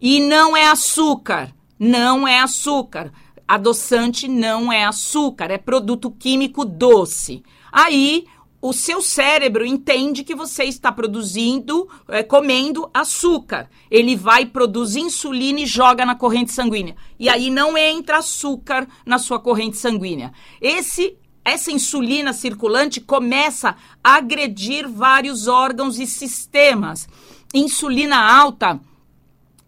e 0.00 0.20
não 0.20 0.56
é 0.56 0.68
açúcar. 0.68 1.54
Não 1.78 2.26
é 2.26 2.40
açúcar. 2.40 3.12
Adoçante 3.48 4.28
não 4.28 4.72
é 4.72 4.84
açúcar, 4.84 5.50
é 5.50 5.58
produto 5.58 6.10
químico 6.10 6.64
doce. 6.64 7.42
Aí 7.70 8.26
o 8.60 8.72
seu 8.72 9.00
cérebro 9.00 9.64
entende 9.64 10.24
que 10.24 10.34
você 10.34 10.64
está 10.64 10.90
produzindo, 10.90 11.88
é, 12.08 12.22
comendo 12.22 12.90
açúcar. 12.92 13.68
Ele 13.90 14.16
vai 14.16 14.46
produzir 14.46 15.00
insulina 15.00 15.60
e 15.60 15.66
joga 15.66 16.04
na 16.04 16.14
corrente 16.14 16.52
sanguínea. 16.52 16.96
E 17.18 17.28
aí 17.28 17.50
não 17.50 17.76
entra 17.76 18.18
açúcar 18.18 18.88
na 19.04 19.18
sua 19.18 19.38
corrente 19.38 19.76
sanguínea. 19.76 20.32
Esse 20.60 21.16
essa 21.44 21.70
insulina 21.70 22.32
circulante 22.32 23.00
começa 23.00 23.76
a 24.02 24.16
agredir 24.16 24.88
vários 24.88 25.46
órgãos 25.46 25.96
e 26.00 26.04
sistemas. 26.04 27.08
Insulina 27.54 28.16
alta 28.18 28.80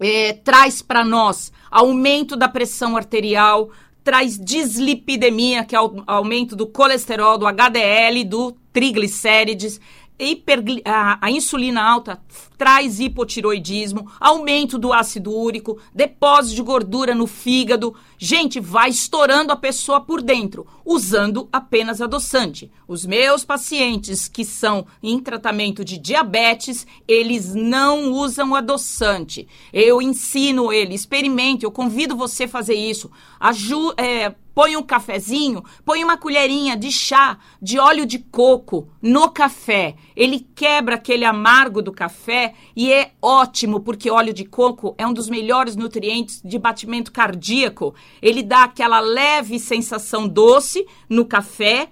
é, 0.00 0.32
traz 0.32 0.82
para 0.82 1.04
nós 1.04 1.52
aumento 1.70 2.34
da 2.36 2.48
pressão 2.48 2.96
arterial, 2.96 3.70
traz 4.08 4.38
dislipidemia, 4.38 5.66
que 5.66 5.76
é 5.76 5.80
o 5.82 6.02
aumento 6.06 6.56
do 6.56 6.66
colesterol, 6.66 7.36
do 7.36 7.46
HDL, 7.46 8.24
do 8.24 8.56
triglicérides, 8.72 9.78
hipergli 10.18 10.80
a, 10.82 11.18
a, 11.20 11.30
insulina 11.30 11.82
alta 11.82 12.18
traz 12.58 12.98
hipotiroidismo, 12.98 14.10
aumento 14.18 14.76
do 14.76 14.92
ácido 14.92 15.32
úrico, 15.32 15.78
depósito 15.94 16.56
de 16.56 16.62
gordura 16.62 17.14
no 17.14 17.28
fígado. 17.28 17.94
Gente, 18.18 18.58
vai 18.58 18.90
estourando 18.90 19.52
a 19.52 19.56
pessoa 19.56 20.00
por 20.00 20.20
dentro, 20.20 20.66
usando 20.84 21.48
apenas 21.52 22.02
adoçante. 22.02 22.70
Os 22.88 23.06
meus 23.06 23.44
pacientes 23.44 24.26
que 24.26 24.44
são 24.44 24.84
em 25.00 25.20
tratamento 25.20 25.84
de 25.84 25.96
diabetes, 25.96 26.84
eles 27.06 27.54
não 27.54 28.10
usam 28.10 28.56
adoçante. 28.56 29.46
Eu 29.72 30.02
ensino 30.02 30.72
ele, 30.72 30.94
experimente, 30.94 31.64
eu 31.64 31.70
convido 31.70 32.16
você 32.16 32.44
a 32.44 32.48
fazer 32.48 32.74
isso. 32.74 33.08
Aju 33.38 33.94
é, 33.96 34.34
põe 34.58 34.76
um 34.76 34.82
cafezinho, 34.82 35.62
põe 35.84 36.02
uma 36.02 36.16
colherinha 36.16 36.76
de 36.76 36.90
chá 36.90 37.38
de 37.62 37.78
óleo 37.78 38.04
de 38.04 38.18
coco 38.18 38.88
no 39.00 39.30
café. 39.30 39.94
Ele 40.16 40.40
quebra 40.40 40.96
aquele 40.96 41.24
amargo 41.24 41.80
do 41.80 41.92
café 41.92 42.47
e 42.76 42.92
é 42.92 43.12
ótimo 43.20 43.80
porque 43.80 44.10
óleo 44.10 44.32
de 44.32 44.44
coco 44.44 44.94
é 44.98 45.06
um 45.06 45.12
dos 45.12 45.28
melhores 45.28 45.76
nutrientes 45.76 46.40
de 46.44 46.58
batimento 46.58 47.12
cardíaco. 47.12 47.94
Ele 48.20 48.42
dá 48.42 48.64
aquela 48.64 49.00
leve 49.00 49.58
sensação 49.58 50.26
doce 50.26 50.86
no 51.08 51.24
café. 51.24 51.88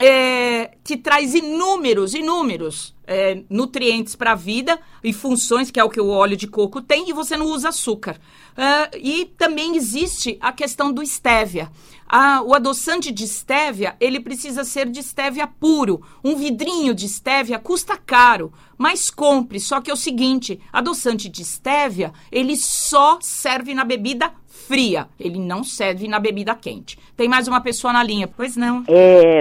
É, 0.00 0.76
que 0.84 0.96
traz 0.96 1.34
inúmeros, 1.34 2.14
inúmeros 2.14 2.94
é, 3.04 3.42
nutrientes 3.50 4.14
para 4.14 4.30
a 4.30 4.36
vida 4.36 4.78
e 5.02 5.12
funções, 5.12 5.72
que 5.72 5.80
é 5.80 5.82
o 5.82 5.90
que 5.90 6.00
o 6.00 6.10
óleo 6.10 6.36
de 6.36 6.46
coco 6.46 6.80
tem, 6.80 7.08
e 7.08 7.12
você 7.12 7.36
não 7.36 7.46
usa 7.46 7.70
açúcar. 7.70 8.16
Uh, 8.52 8.96
e 8.96 9.24
também 9.36 9.76
existe 9.76 10.36
a 10.40 10.52
questão 10.52 10.92
do 10.92 11.02
estévia. 11.02 11.70
O 12.46 12.54
adoçante 12.54 13.12
de 13.12 13.24
estévia, 13.24 13.94
ele 14.00 14.18
precisa 14.18 14.64
ser 14.64 14.88
de 14.88 15.00
estévia 15.00 15.46
puro. 15.46 16.00
Um 16.24 16.36
vidrinho 16.36 16.94
de 16.94 17.06
estévia 17.06 17.58
custa 17.58 17.96
caro, 17.96 18.52
mas 18.78 19.10
compre. 19.10 19.60
Só 19.60 19.80
que 19.80 19.90
é 19.90 19.94
o 19.94 19.96
seguinte, 19.96 20.58
adoçante 20.72 21.28
de 21.28 21.42
estévia, 21.42 22.12
ele 22.32 22.56
só 22.56 23.18
serve 23.20 23.74
na 23.74 23.84
bebida 23.84 24.32
fria. 24.46 25.06
Ele 25.20 25.38
não 25.38 25.62
serve 25.62 26.08
na 26.08 26.18
bebida 26.18 26.54
quente. 26.54 26.98
Tem 27.16 27.28
mais 27.28 27.46
uma 27.46 27.60
pessoa 27.60 27.92
na 27.92 28.02
linha, 28.02 28.26
pois 28.26 28.56
não? 28.56 28.84
É, 28.88 29.40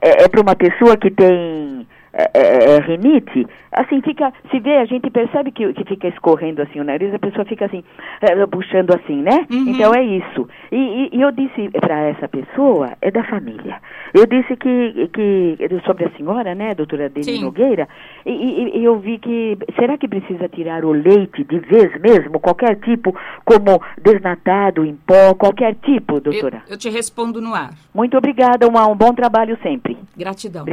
é, 0.00 0.24
é 0.24 0.28
para 0.28 0.40
uma 0.40 0.56
pessoa 0.56 0.96
que 0.96 1.10
tem 1.10 1.86
é, 2.12 2.30
é, 2.34 2.76
é, 2.76 2.78
rinite, 2.80 3.46
assim 3.70 4.00
fica, 4.00 4.32
se 4.50 4.58
vê, 4.60 4.78
a 4.78 4.84
gente 4.84 5.10
percebe 5.10 5.50
que, 5.50 5.72
que 5.74 5.84
fica 5.84 6.08
escorrendo 6.08 6.62
assim 6.62 6.80
o 6.80 6.84
nariz, 6.84 7.12
a 7.12 7.18
pessoa 7.18 7.44
fica 7.44 7.66
assim, 7.66 7.84
é, 8.20 8.46
puxando 8.46 8.94
assim, 8.94 9.22
né? 9.22 9.46
Uhum. 9.50 9.68
Então 9.68 9.94
é 9.94 10.02
isso. 10.02 10.48
E, 10.72 10.76
e, 10.76 11.16
e 11.18 11.20
eu 11.20 11.30
disse 11.30 11.68
para 11.70 12.08
essa 12.08 12.26
pessoa, 12.28 12.92
é 13.02 13.10
da 13.10 13.22
família. 13.24 13.80
Eu 14.14 14.26
disse 14.26 14.56
que, 14.56 15.10
que 15.12 15.58
sobre 15.84 16.06
a 16.06 16.10
senhora, 16.16 16.54
né, 16.54 16.74
doutora 16.74 17.08
Deni 17.08 17.40
Nogueira, 17.40 17.88
e, 18.24 18.30
e, 18.30 18.78
e, 18.78 18.84
eu 18.84 18.98
vi 18.98 19.18
que, 19.18 19.58
será 19.78 19.98
que 19.98 20.08
precisa 20.08 20.48
tirar 20.48 20.84
o 20.84 20.92
leite 20.92 21.44
de 21.44 21.58
vez 21.58 22.00
mesmo, 22.00 22.40
qualquer 22.40 22.76
tipo, 22.76 23.14
como 23.44 23.82
desnatado, 24.02 24.84
em 24.84 24.94
pó, 24.94 25.34
qualquer 25.34 25.74
tipo, 25.74 26.20
doutora? 26.20 26.62
Eu, 26.66 26.72
eu 26.72 26.78
te 26.78 26.88
respondo 26.88 27.40
no 27.40 27.54
ar. 27.54 27.70
Muito 27.94 28.16
obrigada, 28.16 28.66
um, 28.66 28.90
um 28.90 28.96
bom 28.96 29.12
trabalho 29.12 29.58
sempre. 29.62 29.96
Gratidão. 30.16 30.64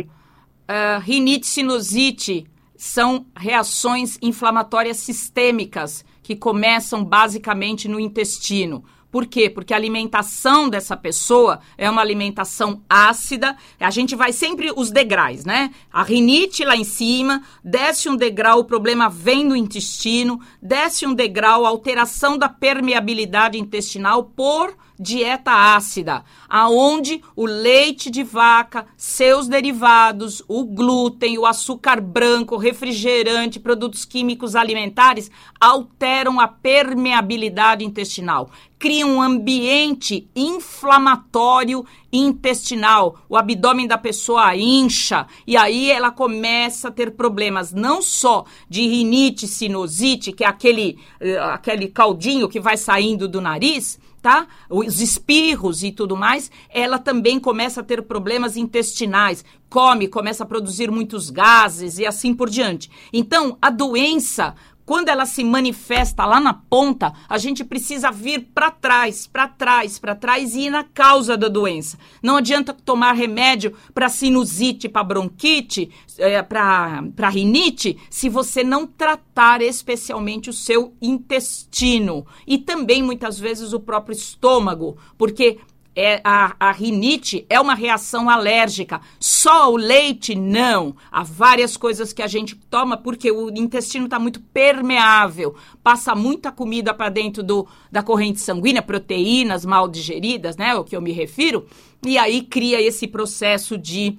Uh, 0.67 0.99
rinite 0.99 1.45
sinusite 1.45 2.47
são 2.75 3.25
reações 3.36 4.17
inflamatórias 4.21 4.97
sistêmicas 4.97 6.04
que 6.21 6.36
começam 6.36 7.04
basicamente 7.04 7.88
no 7.88 7.99
intestino. 7.99 8.84
Por 9.15 9.28
quê? 9.28 9.49
Porque 9.49 9.73
a 9.73 9.78
alimentação 9.78 10.67
dessa 10.67 10.97
pessoa 10.97 11.62
é 11.78 11.89
uma 11.89 12.01
alimentação 12.01 12.84
ácida. 12.89 13.56
A 13.80 13.89
gente 13.89 14.13
vai 14.13 14.34
sempre 14.34 14.73
os 14.75 14.91
degraus, 14.91 15.45
né? 15.45 15.71
A 15.89 16.04
rinite 16.04 16.65
lá 16.65 16.75
em 16.75 16.84
cima, 16.84 17.41
desce 17.63 18.10
um 18.10 18.15
degrau, 18.17 18.60
o 18.60 18.65
problema 18.65 19.08
vem 19.08 19.47
do 19.47 19.56
intestino, 19.56 20.41
desce 20.62 21.08
um 21.08 21.13
degrau, 21.13 21.65
alteração 21.65 22.38
da 22.38 22.49
permeabilidade 22.49 23.58
intestinal 23.58 24.21
por 24.21 24.75
dieta 25.00 25.52
ácida, 25.76 26.24
aonde 26.48 27.22
o 27.36 27.46
leite 27.46 28.10
de 28.10 28.24
vaca, 28.24 28.86
seus 28.96 29.48
derivados, 29.48 30.44
o 30.48 30.64
glúten, 30.66 31.38
o 31.38 31.46
açúcar 31.46 32.00
branco, 32.00 32.58
refrigerante, 32.58 33.60
produtos 33.60 34.06
químicos 34.06 34.56
alimentares 34.56 35.30
alteram 35.60 36.40
a 36.40 36.48
permeabilidade 36.48 37.84
intestinal, 37.84 38.50
criam 38.78 39.16
um 39.16 39.22
ambiente 39.22 40.30
inflamatório 40.36 41.86
intestinal. 42.12 43.20
O 43.28 43.36
abdômen 43.36 43.88
da 43.88 43.98
pessoa 43.98 44.56
incha 44.56 45.28
e 45.46 45.58
aí 45.58 45.90
ela 45.90 46.12
começa 46.12 46.88
a 46.88 46.92
ter 46.92 47.12
problemas 47.12 47.74
não 47.74 48.02
só 48.02 48.46
de 48.70 48.88
rinite, 48.88 49.48
sinusite, 49.48 50.32
que 50.32 50.44
é 50.44 50.48
aquele, 50.48 51.00
uh, 51.22 51.52
aquele 51.54 51.88
caldinho 51.88 52.48
que 52.48 52.60
vai 52.60 52.78
saindo 52.78 53.28
do 53.28 53.42
nariz, 53.42 54.00
tá? 54.26 54.48
Os 54.72 55.02
espirros 55.02 55.84
e 55.84 55.92
tudo 55.92 56.18
mais, 56.18 56.50
ela 56.72 56.98
também 56.98 57.40
começa 57.40 57.82
a 57.82 57.84
ter 57.84 58.02
problemas 58.02 58.58
intestinais, 58.58 59.46
come, 59.70 60.08
começa 60.08 60.44
a 60.44 60.48
produzir 60.48 60.90
muitos 60.90 61.30
gases 61.30 62.00
e 62.00 62.08
assim 62.08 62.34
por 62.34 62.50
diante. 62.50 62.90
Então, 63.14 63.56
a 63.62 63.70
doença 63.70 64.56
quando 64.86 65.10
ela 65.10 65.26
se 65.26 65.43
manifesta 65.43 66.26
lá 66.26 66.39
na 66.39 66.54
ponta, 66.54 67.12
a 67.28 67.38
gente 67.38 67.63
precisa 67.63 68.12
vir 68.12 68.50
para 68.54 68.69
trás, 68.69 69.26
para 69.26 69.48
trás, 69.48 69.98
para 69.98 70.15
trás 70.15 70.54
e 70.56 70.67
ir 70.67 70.69
na 70.69 70.84
causa 70.84 71.36
da 71.36 71.48
doença. 71.48 71.98
Não 72.21 72.38
adianta 72.38 72.74
tomar 72.74 73.13
remédio 73.13 73.76
para 73.93 74.10
sinusite, 74.10 74.88
para 74.88 75.04
bronquite, 75.04 75.89
é, 76.17 76.41
para 76.43 77.30
rinite, 77.30 77.98
se 78.10 78.30
você 78.30 78.63
não 78.63 78.86
tratar 78.86 79.62
especialmente 79.62 80.50
o 80.50 80.54
seu 80.54 80.93
intestino 81.02 82.26
e 82.45 82.58
também 82.58 83.02
muitas 83.02 83.39
vezes 83.39 83.74
o 83.74 83.80
próprio 83.80 84.13
estômago, 84.13 84.98
porque 85.17 85.60
é, 85.96 86.20
a, 86.24 86.56
a 86.60 86.72
rinite 86.72 87.46
é 87.50 87.60
uma 87.60 87.74
reação 87.74 88.30
alérgica. 88.30 89.00
Só 89.20 89.72
o 89.72 89.78
leite, 89.78 90.36
não. 90.36 90.96
Há 91.12 91.24
várias 91.24 91.78
coisas 91.78 92.12
que 92.12 92.22
a 92.22 92.28
gente 92.28 92.56
toma 92.70 92.98
porque 92.98 93.32
o 93.32 93.50
intestino 93.50 94.06
está 94.06 94.20
muito 94.20 94.42
permeável. 94.42 95.56
Passa 95.82 96.14
muita 96.14 96.52
comida 96.52 96.94
para 96.94 97.10
dentro 97.10 97.42
do, 97.42 97.68
da 97.92 98.04
corrente 98.04 98.42
sanguínea, 98.42 98.82
proteínas 98.82 99.66
mal 99.66 99.88
digeridas, 99.88 100.58
né? 100.58 100.76
O 100.76 100.84
que 100.84 100.96
eu 100.96 101.02
me 101.02 101.12
refiro. 101.12 101.66
E 102.06 102.18
aí 102.18 102.42
cria 102.42 102.82
esse 102.82 103.08
processo 103.08 103.78
de 103.78 104.18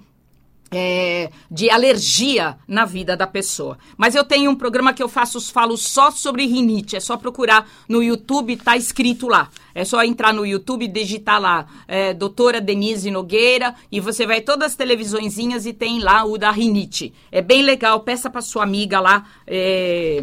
é, 0.70 1.31
de 1.50 1.70
alergia 1.70 2.57
na 2.66 2.85
vida 2.85 3.16
da 3.16 3.26
pessoa. 3.26 3.79
Mas 3.96 4.14
eu 4.14 4.24
tenho 4.24 4.50
um 4.50 4.55
programa 4.55 4.92
que 4.92 5.02
eu 5.02 5.09
faço, 5.09 5.40
falo 5.52 5.76
só 5.76 6.11
sobre 6.11 6.46
rinite. 6.46 6.96
É 6.96 7.00
só 7.00 7.16
procurar 7.16 7.68
no 7.88 8.02
YouTube, 8.02 8.57
tá 8.57 8.76
escrito 8.76 9.29
lá. 9.29 9.48
É 9.74 9.85
só 9.85 10.02
entrar 10.02 10.33
no 10.33 10.46
YouTube, 10.46 10.88
digitar 10.88 11.40
lá, 11.40 11.66
é, 11.87 12.14
doutora 12.14 12.61
Denise 12.61 13.11
Nogueira, 13.11 13.74
e 13.92 14.00
você 14.00 14.26
vai 14.26 14.40
todas 14.40 14.72
as 14.72 14.76
televisõezinhas 14.76 15.66
e 15.66 15.72
tem 15.72 16.00
lá 16.00 16.24
o 16.24 16.38
da 16.38 16.50
rinite. 16.50 17.12
É 17.31 17.42
bem 17.42 17.62
legal, 17.62 18.00
peça 18.00 18.31
para 18.31 18.40
sua 18.40 18.62
amiga 18.62 18.98
lá 19.00 19.26
é, 19.46 20.22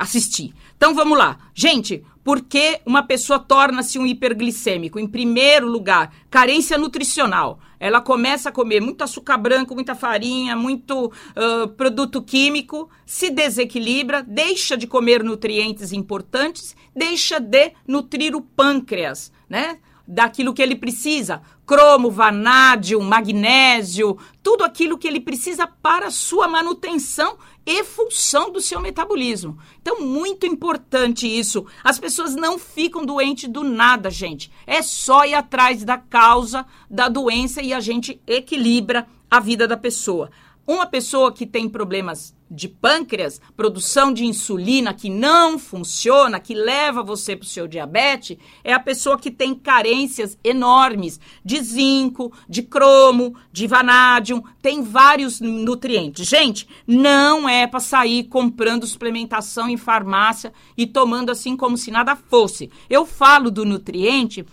assistir. 0.00 0.54
Então 0.78 0.94
vamos 0.94 1.18
lá. 1.18 1.38
Gente, 1.54 2.02
por 2.24 2.40
que 2.40 2.80
uma 2.86 3.02
pessoa 3.02 3.38
torna-se 3.38 3.98
um 3.98 4.06
hiperglicêmico? 4.06 4.98
Em 4.98 5.06
primeiro 5.06 5.68
lugar, 5.68 6.10
carência 6.30 6.78
nutricional. 6.78 7.60
Ela 7.78 8.00
começa 8.00 8.48
a 8.48 8.52
comer 8.52 8.80
muito 8.80 9.04
açúcar 9.04 9.36
branco, 9.36 9.74
muita 9.74 9.94
farinha, 9.94 10.56
muito 10.56 11.06
uh, 11.06 11.68
produto 11.68 12.22
químico, 12.22 12.88
se 13.04 13.28
desequilibra, 13.30 14.22
deixa 14.22 14.74
de 14.74 14.86
comer 14.86 15.22
nutrientes 15.22 15.92
importantes, 15.92 16.74
deixa 16.96 17.38
de 17.38 17.72
nutrir 17.86 18.34
o 18.34 18.40
pâncreas, 18.40 19.30
né? 19.48 19.78
Daquilo 20.08 20.52
que 20.52 20.62
ele 20.62 20.74
precisa, 20.74 21.40
cromo, 21.64 22.10
vanádio, 22.10 23.00
magnésio, 23.00 24.18
tudo 24.42 24.64
aquilo 24.64 24.98
que 24.98 25.06
ele 25.06 25.20
precisa 25.20 25.66
para 25.66 26.08
a 26.08 26.10
sua 26.10 26.48
manutenção 26.48 27.38
e 27.70 27.84
função 27.84 28.50
do 28.50 28.60
seu 28.60 28.80
metabolismo. 28.80 29.56
Então, 29.80 30.00
muito 30.00 30.44
importante 30.44 31.26
isso. 31.26 31.64
As 31.84 32.00
pessoas 32.00 32.34
não 32.34 32.58
ficam 32.58 33.06
doentes 33.06 33.48
do 33.48 33.62
nada, 33.62 34.10
gente. 34.10 34.50
É 34.66 34.82
só 34.82 35.24
ir 35.24 35.34
atrás 35.34 35.84
da 35.84 35.96
causa 35.96 36.66
da 36.90 37.08
doença 37.08 37.62
e 37.62 37.72
a 37.72 37.78
gente 37.78 38.20
equilibra 38.26 39.06
a 39.30 39.38
vida 39.38 39.68
da 39.68 39.76
pessoa. 39.76 40.30
Uma 40.66 40.84
pessoa 40.84 41.32
que 41.32 41.46
tem 41.46 41.68
problemas 41.68 42.34
de 42.50 42.68
pâncreas, 42.68 43.40
produção 43.56 44.12
de 44.12 44.24
insulina 44.24 44.92
que 44.92 45.08
não 45.08 45.58
funciona, 45.58 46.40
que 46.40 46.52
leva 46.52 47.02
você 47.02 47.36
para 47.36 47.44
o 47.44 47.48
seu 47.48 47.68
diabetes, 47.68 48.36
é 48.64 48.72
a 48.72 48.80
pessoa 48.80 49.18
que 49.18 49.30
tem 49.30 49.54
carências 49.54 50.36
enormes 50.42 51.20
de 51.44 51.60
zinco, 51.62 52.32
de 52.48 52.62
cromo, 52.62 53.36
de 53.52 53.68
vanádio, 53.68 54.42
tem 54.60 54.82
vários 54.82 55.40
nutrientes. 55.40 56.26
Gente, 56.26 56.66
não 56.86 57.48
é 57.48 57.66
para 57.66 57.78
sair 57.78 58.24
comprando 58.24 58.86
suplementação 58.86 59.68
em 59.68 59.76
farmácia 59.76 60.52
e 60.76 60.86
tomando 60.86 61.30
assim 61.30 61.56
como 61.56 61.76
se 61.76 61.90
nada 61.90 62.16
fosse. 62.16 62.70
Eu 62.88 63.06
falo 63.06 63.50
do 63.50 63.64
nutriente 63.64 64.44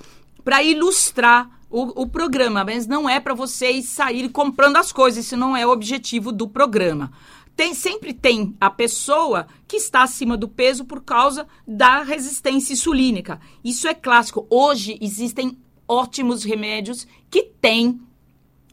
para 0.44 0.62
ilustrar 0.62 1.50
o, 1.70 2.04
o, 2.04 2.08
programa, 2.08 2.64
mas 2.64 2.88
não 2.88 3.10
é 3.10 3.20
para 3.20 3.34
vocês 3.34 3.90
saírem 3.90 4.30
comprando 4.30 4.78
as 4.78 4.94
coisas, 4.94 5.26
esse 5.26 5.36
não 5.36 5.58
é 5.58 5.68
o 5.68 5.72
objetivo 5.72 6.32
do 6.32 6.48
programa 6.48 7.12
tem, 7.58 7.74
sempre 7.74 8.14
tem 8.14 8.56
a 8.62 8.70
pessoa 8.70 9.48
que 9.68 9.78
está 9.78 10.04
acima 10.04 10.38
do 10.38 10.48
peso 10.48 10.86
por 10.86 11.02
causa 11.02 11.48
da 11.68 12.04
resistência 12.04 12.74
insulínica. 12.74 13.42
Isso 13.64 13.88
é 13.88 13.96
clássico. 13.96 14.46
Hoje 14.48 14.96
existem 15.02 15.58
ótimos 15.88 16.44
remédios 16.44 17.08
que 17.32 17.42
têm 17.60 18.00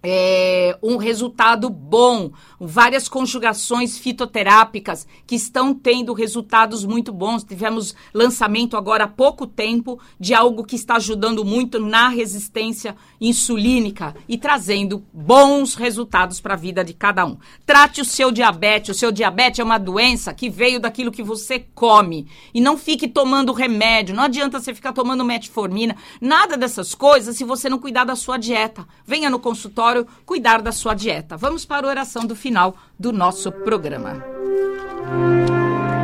é, 0.06 0.78
um 0.82 0.98
resultado 0.98 1.70
bom, 1.70 2.30
várias 2.60 3.08
conjugações 3.08 3.96
fitoterápicas 3.96 5.06
que 5.26 5.34
estão 5.34 5.74
tendo 5.74 6.12
resultados 6.12 6.84
muito 6.84 7.10
bons. 7.10 7.42
Tivemos 7.42 7.94
lançamento 8.12 8.76
agora 8.76 9.04
há 9.04 9.08
pouco 9.08 9.46
tempo 9.46 9.98
de 10.20 10.34
algo 10.34 10.64
que 10.64 10.76
está 10.76 10.96
ajudando 10.96 11.42
muito 11.42 11.80
na 11.80 12.08
resistência 12.08 12.94
insulínica 13.18 14.14
e 14.28 14.36
trazendo 14.36 15.02
bons 15.10 15.74
resultados 15.74 16.38
para 16.38 16.52
a 16.52 16.58
vida 16.58 16.84
de 16.84 16.92
cada 16.92 17.24
um. 17.24 17.38
Trate 17.64 18.02
o 18.02 18.04
seu 18.04 18.30
diabetes. 18.30 18.94
O 18.94 18.98
seu 18.98 19.10
diabetes 19.10 19.60
é 19.60 19.64
uma 19.64 19.78
doença 19.78 20.34
que 20.34 20.50
veio 20.50 20.78
daquilo 20.78 21.10
que 21.10 21.22
você 21.22 21.64
come. 21.74 22.26
E 22.52 22.60
não 22.60 22.76
fique 22.76 23.08
tomando 23.08 23.54
remédio. 23.54 24.14
Não 24.14 24.24
adianta 24.24 24.60
você 24.60 24.74
ficar 24.74 24.92
tomando 24.92 25.24
metformina, 25.24 25.96
nada 26.20 26.58
dessas 26.58 26.94
coisas 26.94 27.36
se 27.36 27.44
você 27.44 27.70
não 27.70 27.78
cuidar 27.78 28.04
da 28.04 28.14
sua 28.14 28.36
dieta. 28.36 28.86
Venha 29.06 29.30
no 29.30 29.38
consultório 29.38 29.93
cuidar 30.26 30.62
da 30.62 30.72
sua 30.72 30.94
dieta. 30.94 31.36
Vamos 31.36 31.64
para 31.64 31.86
a 31.86 31.90
oração 31.90 32.26
do 32.26 32.34
final 32.34 32.74
do 32.98 33.12
nosso 33.12 33.52
programa. 33.52 34.24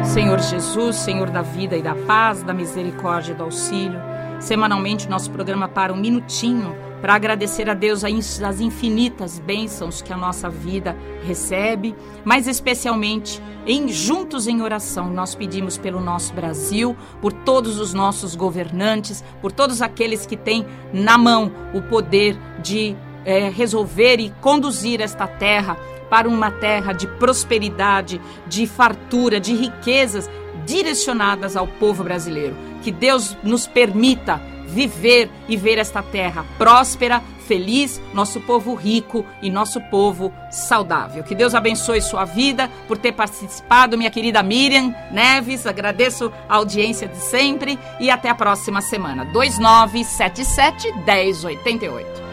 Senhor 0.04 0.40
Jesus, 0.40 0.96
Senhor 0.96 1.30
da 1.30 1.42
vida 1.42 1.76
e 1.76 1.82
da 1.82 1.94
paz, 1.94 2.42
da 2.42 2.52
misericórdia 2.52 3.32
e 3.32 3.34
do 3.34 3.44
auxílio, 3.44 4.00
semanalmente 4.40 5.08
nosso 5.08 5.30
programa 5.30 5.68
para 5.68 5.92
um 5.92 5.96
minutinho 5.96 6.74
para 7.00 7.14
agradecer 7.14 7.68
a 7.68 7.74
Deus 7.74 8.04
as 8.04 8.60
infinitas 8.60 9.38
bênçãos 9.38 10.02
que 10.02 10.12
a 10.12 10.16
nossa 10.16 10.48
vida 10.48 10.96
recebe, 11.24 11.94
mas 12.24 12.46
especialmente 12.46 13.40
em 13.66 13.88
juntos 13.88 14.46
em 14.46 14.62
oração 14.62 15.10
nós 15.10 15.34
pedimos 15.34 15.78
pelo 15.78 16.00
nosso 16.00 16.34
Brasil, 16.34 16.96
por 17.20 17.32
todos 17.32 17.78
os 17.78 17.94
nossos 17.94 18.34
governantes, 18.34 19.24
por 19.40 19.50
todos 19.50 19.80
aqueles 19.80 20.26
que 20.26 20.36
têm 20.36 20.66
na 20.92 21.16
mão 21.16 21.50
o 21.74 21.82
poder 21.82 22.36
de 22.62 22.96
é, 23.24 23.48
resolver 23.48 24.18
e 24.18 24.30
conduzir 24.40 25.00
esta 25.00 25.26
terra 25.26 25.76
para 26.08 26.28
uma 26.28 26.50
terra 26.50 26.92
de 26.92 27.06
prosperidade, 27.06 28.20
de 28.46 28.66
fartura, 28.66 29.38
de 29.38 29.54
riquezas 29.54 30.28
direcionadas 30.66 31.56
ao 31.56 31.66
povo 31.66 32.02
brasileiro. 32.02 32.56
Que 32.82 32.90
Deus 32.90 33.36
nos 33.42 33.66
permita 33.66 34.40
viver 34.66 35.30
e 35.48 35.56
ver 35.56 35.78
esta 35.78 36.02
terra 36.02 36.44
próspera, 36.56 37.22
feliz, 37.46 38.00
nosso 38.14 38.40
povo 38.40 38.74
rico 38.74 39.26
e 39.42 39.50
nosso 39.50 39.80
povo 39.90 40.32
saudável. 40.50 41.24
Que 41.24 41.34
Deus 41.34 41.54
abençoe 41.54 42.00
sua 42.00 42.24
vida 42.24 42.70
por 42.86 42.96
ter 42.96 43.12
participado, 43.12 43.98
minha 43.98 44.10
querida 44.10 44.42
Miriam 44.42 44.94
Neves. 45.10 45.66
Agradeço 45.66 46.32
a 46.48 46.54
audiência 46.56 47.08
de 47.08 47.18
sempre 47.18 47.76
e 47.98 48.08
até 48.08 48.28
a 48.28 48.34
próxima 48.34 48.80
semana. 48.80 49.24
2977 49.24 50.92
1088. 51.04 52.29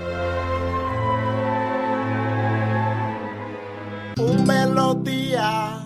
Melodía. 4.78 5.80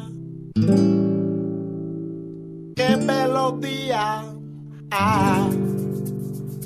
Que 2.76 2.96
melodia. 2.98 4.24
Ah. 4.92 5.48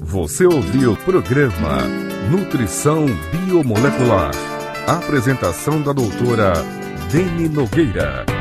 Você 0.01 0.45
ouviu 0.45 0.93
o 0.93 0.97
programa 0.97 1.83
Nutrição 2.31 3.05
Biomolecular. 3.31 4.31
Apresentação 4.87 5.81
da 5.81 5.93
doutora 5.93 6.53
Deni 7.11 7.47
Nogueira. 7.47 8.34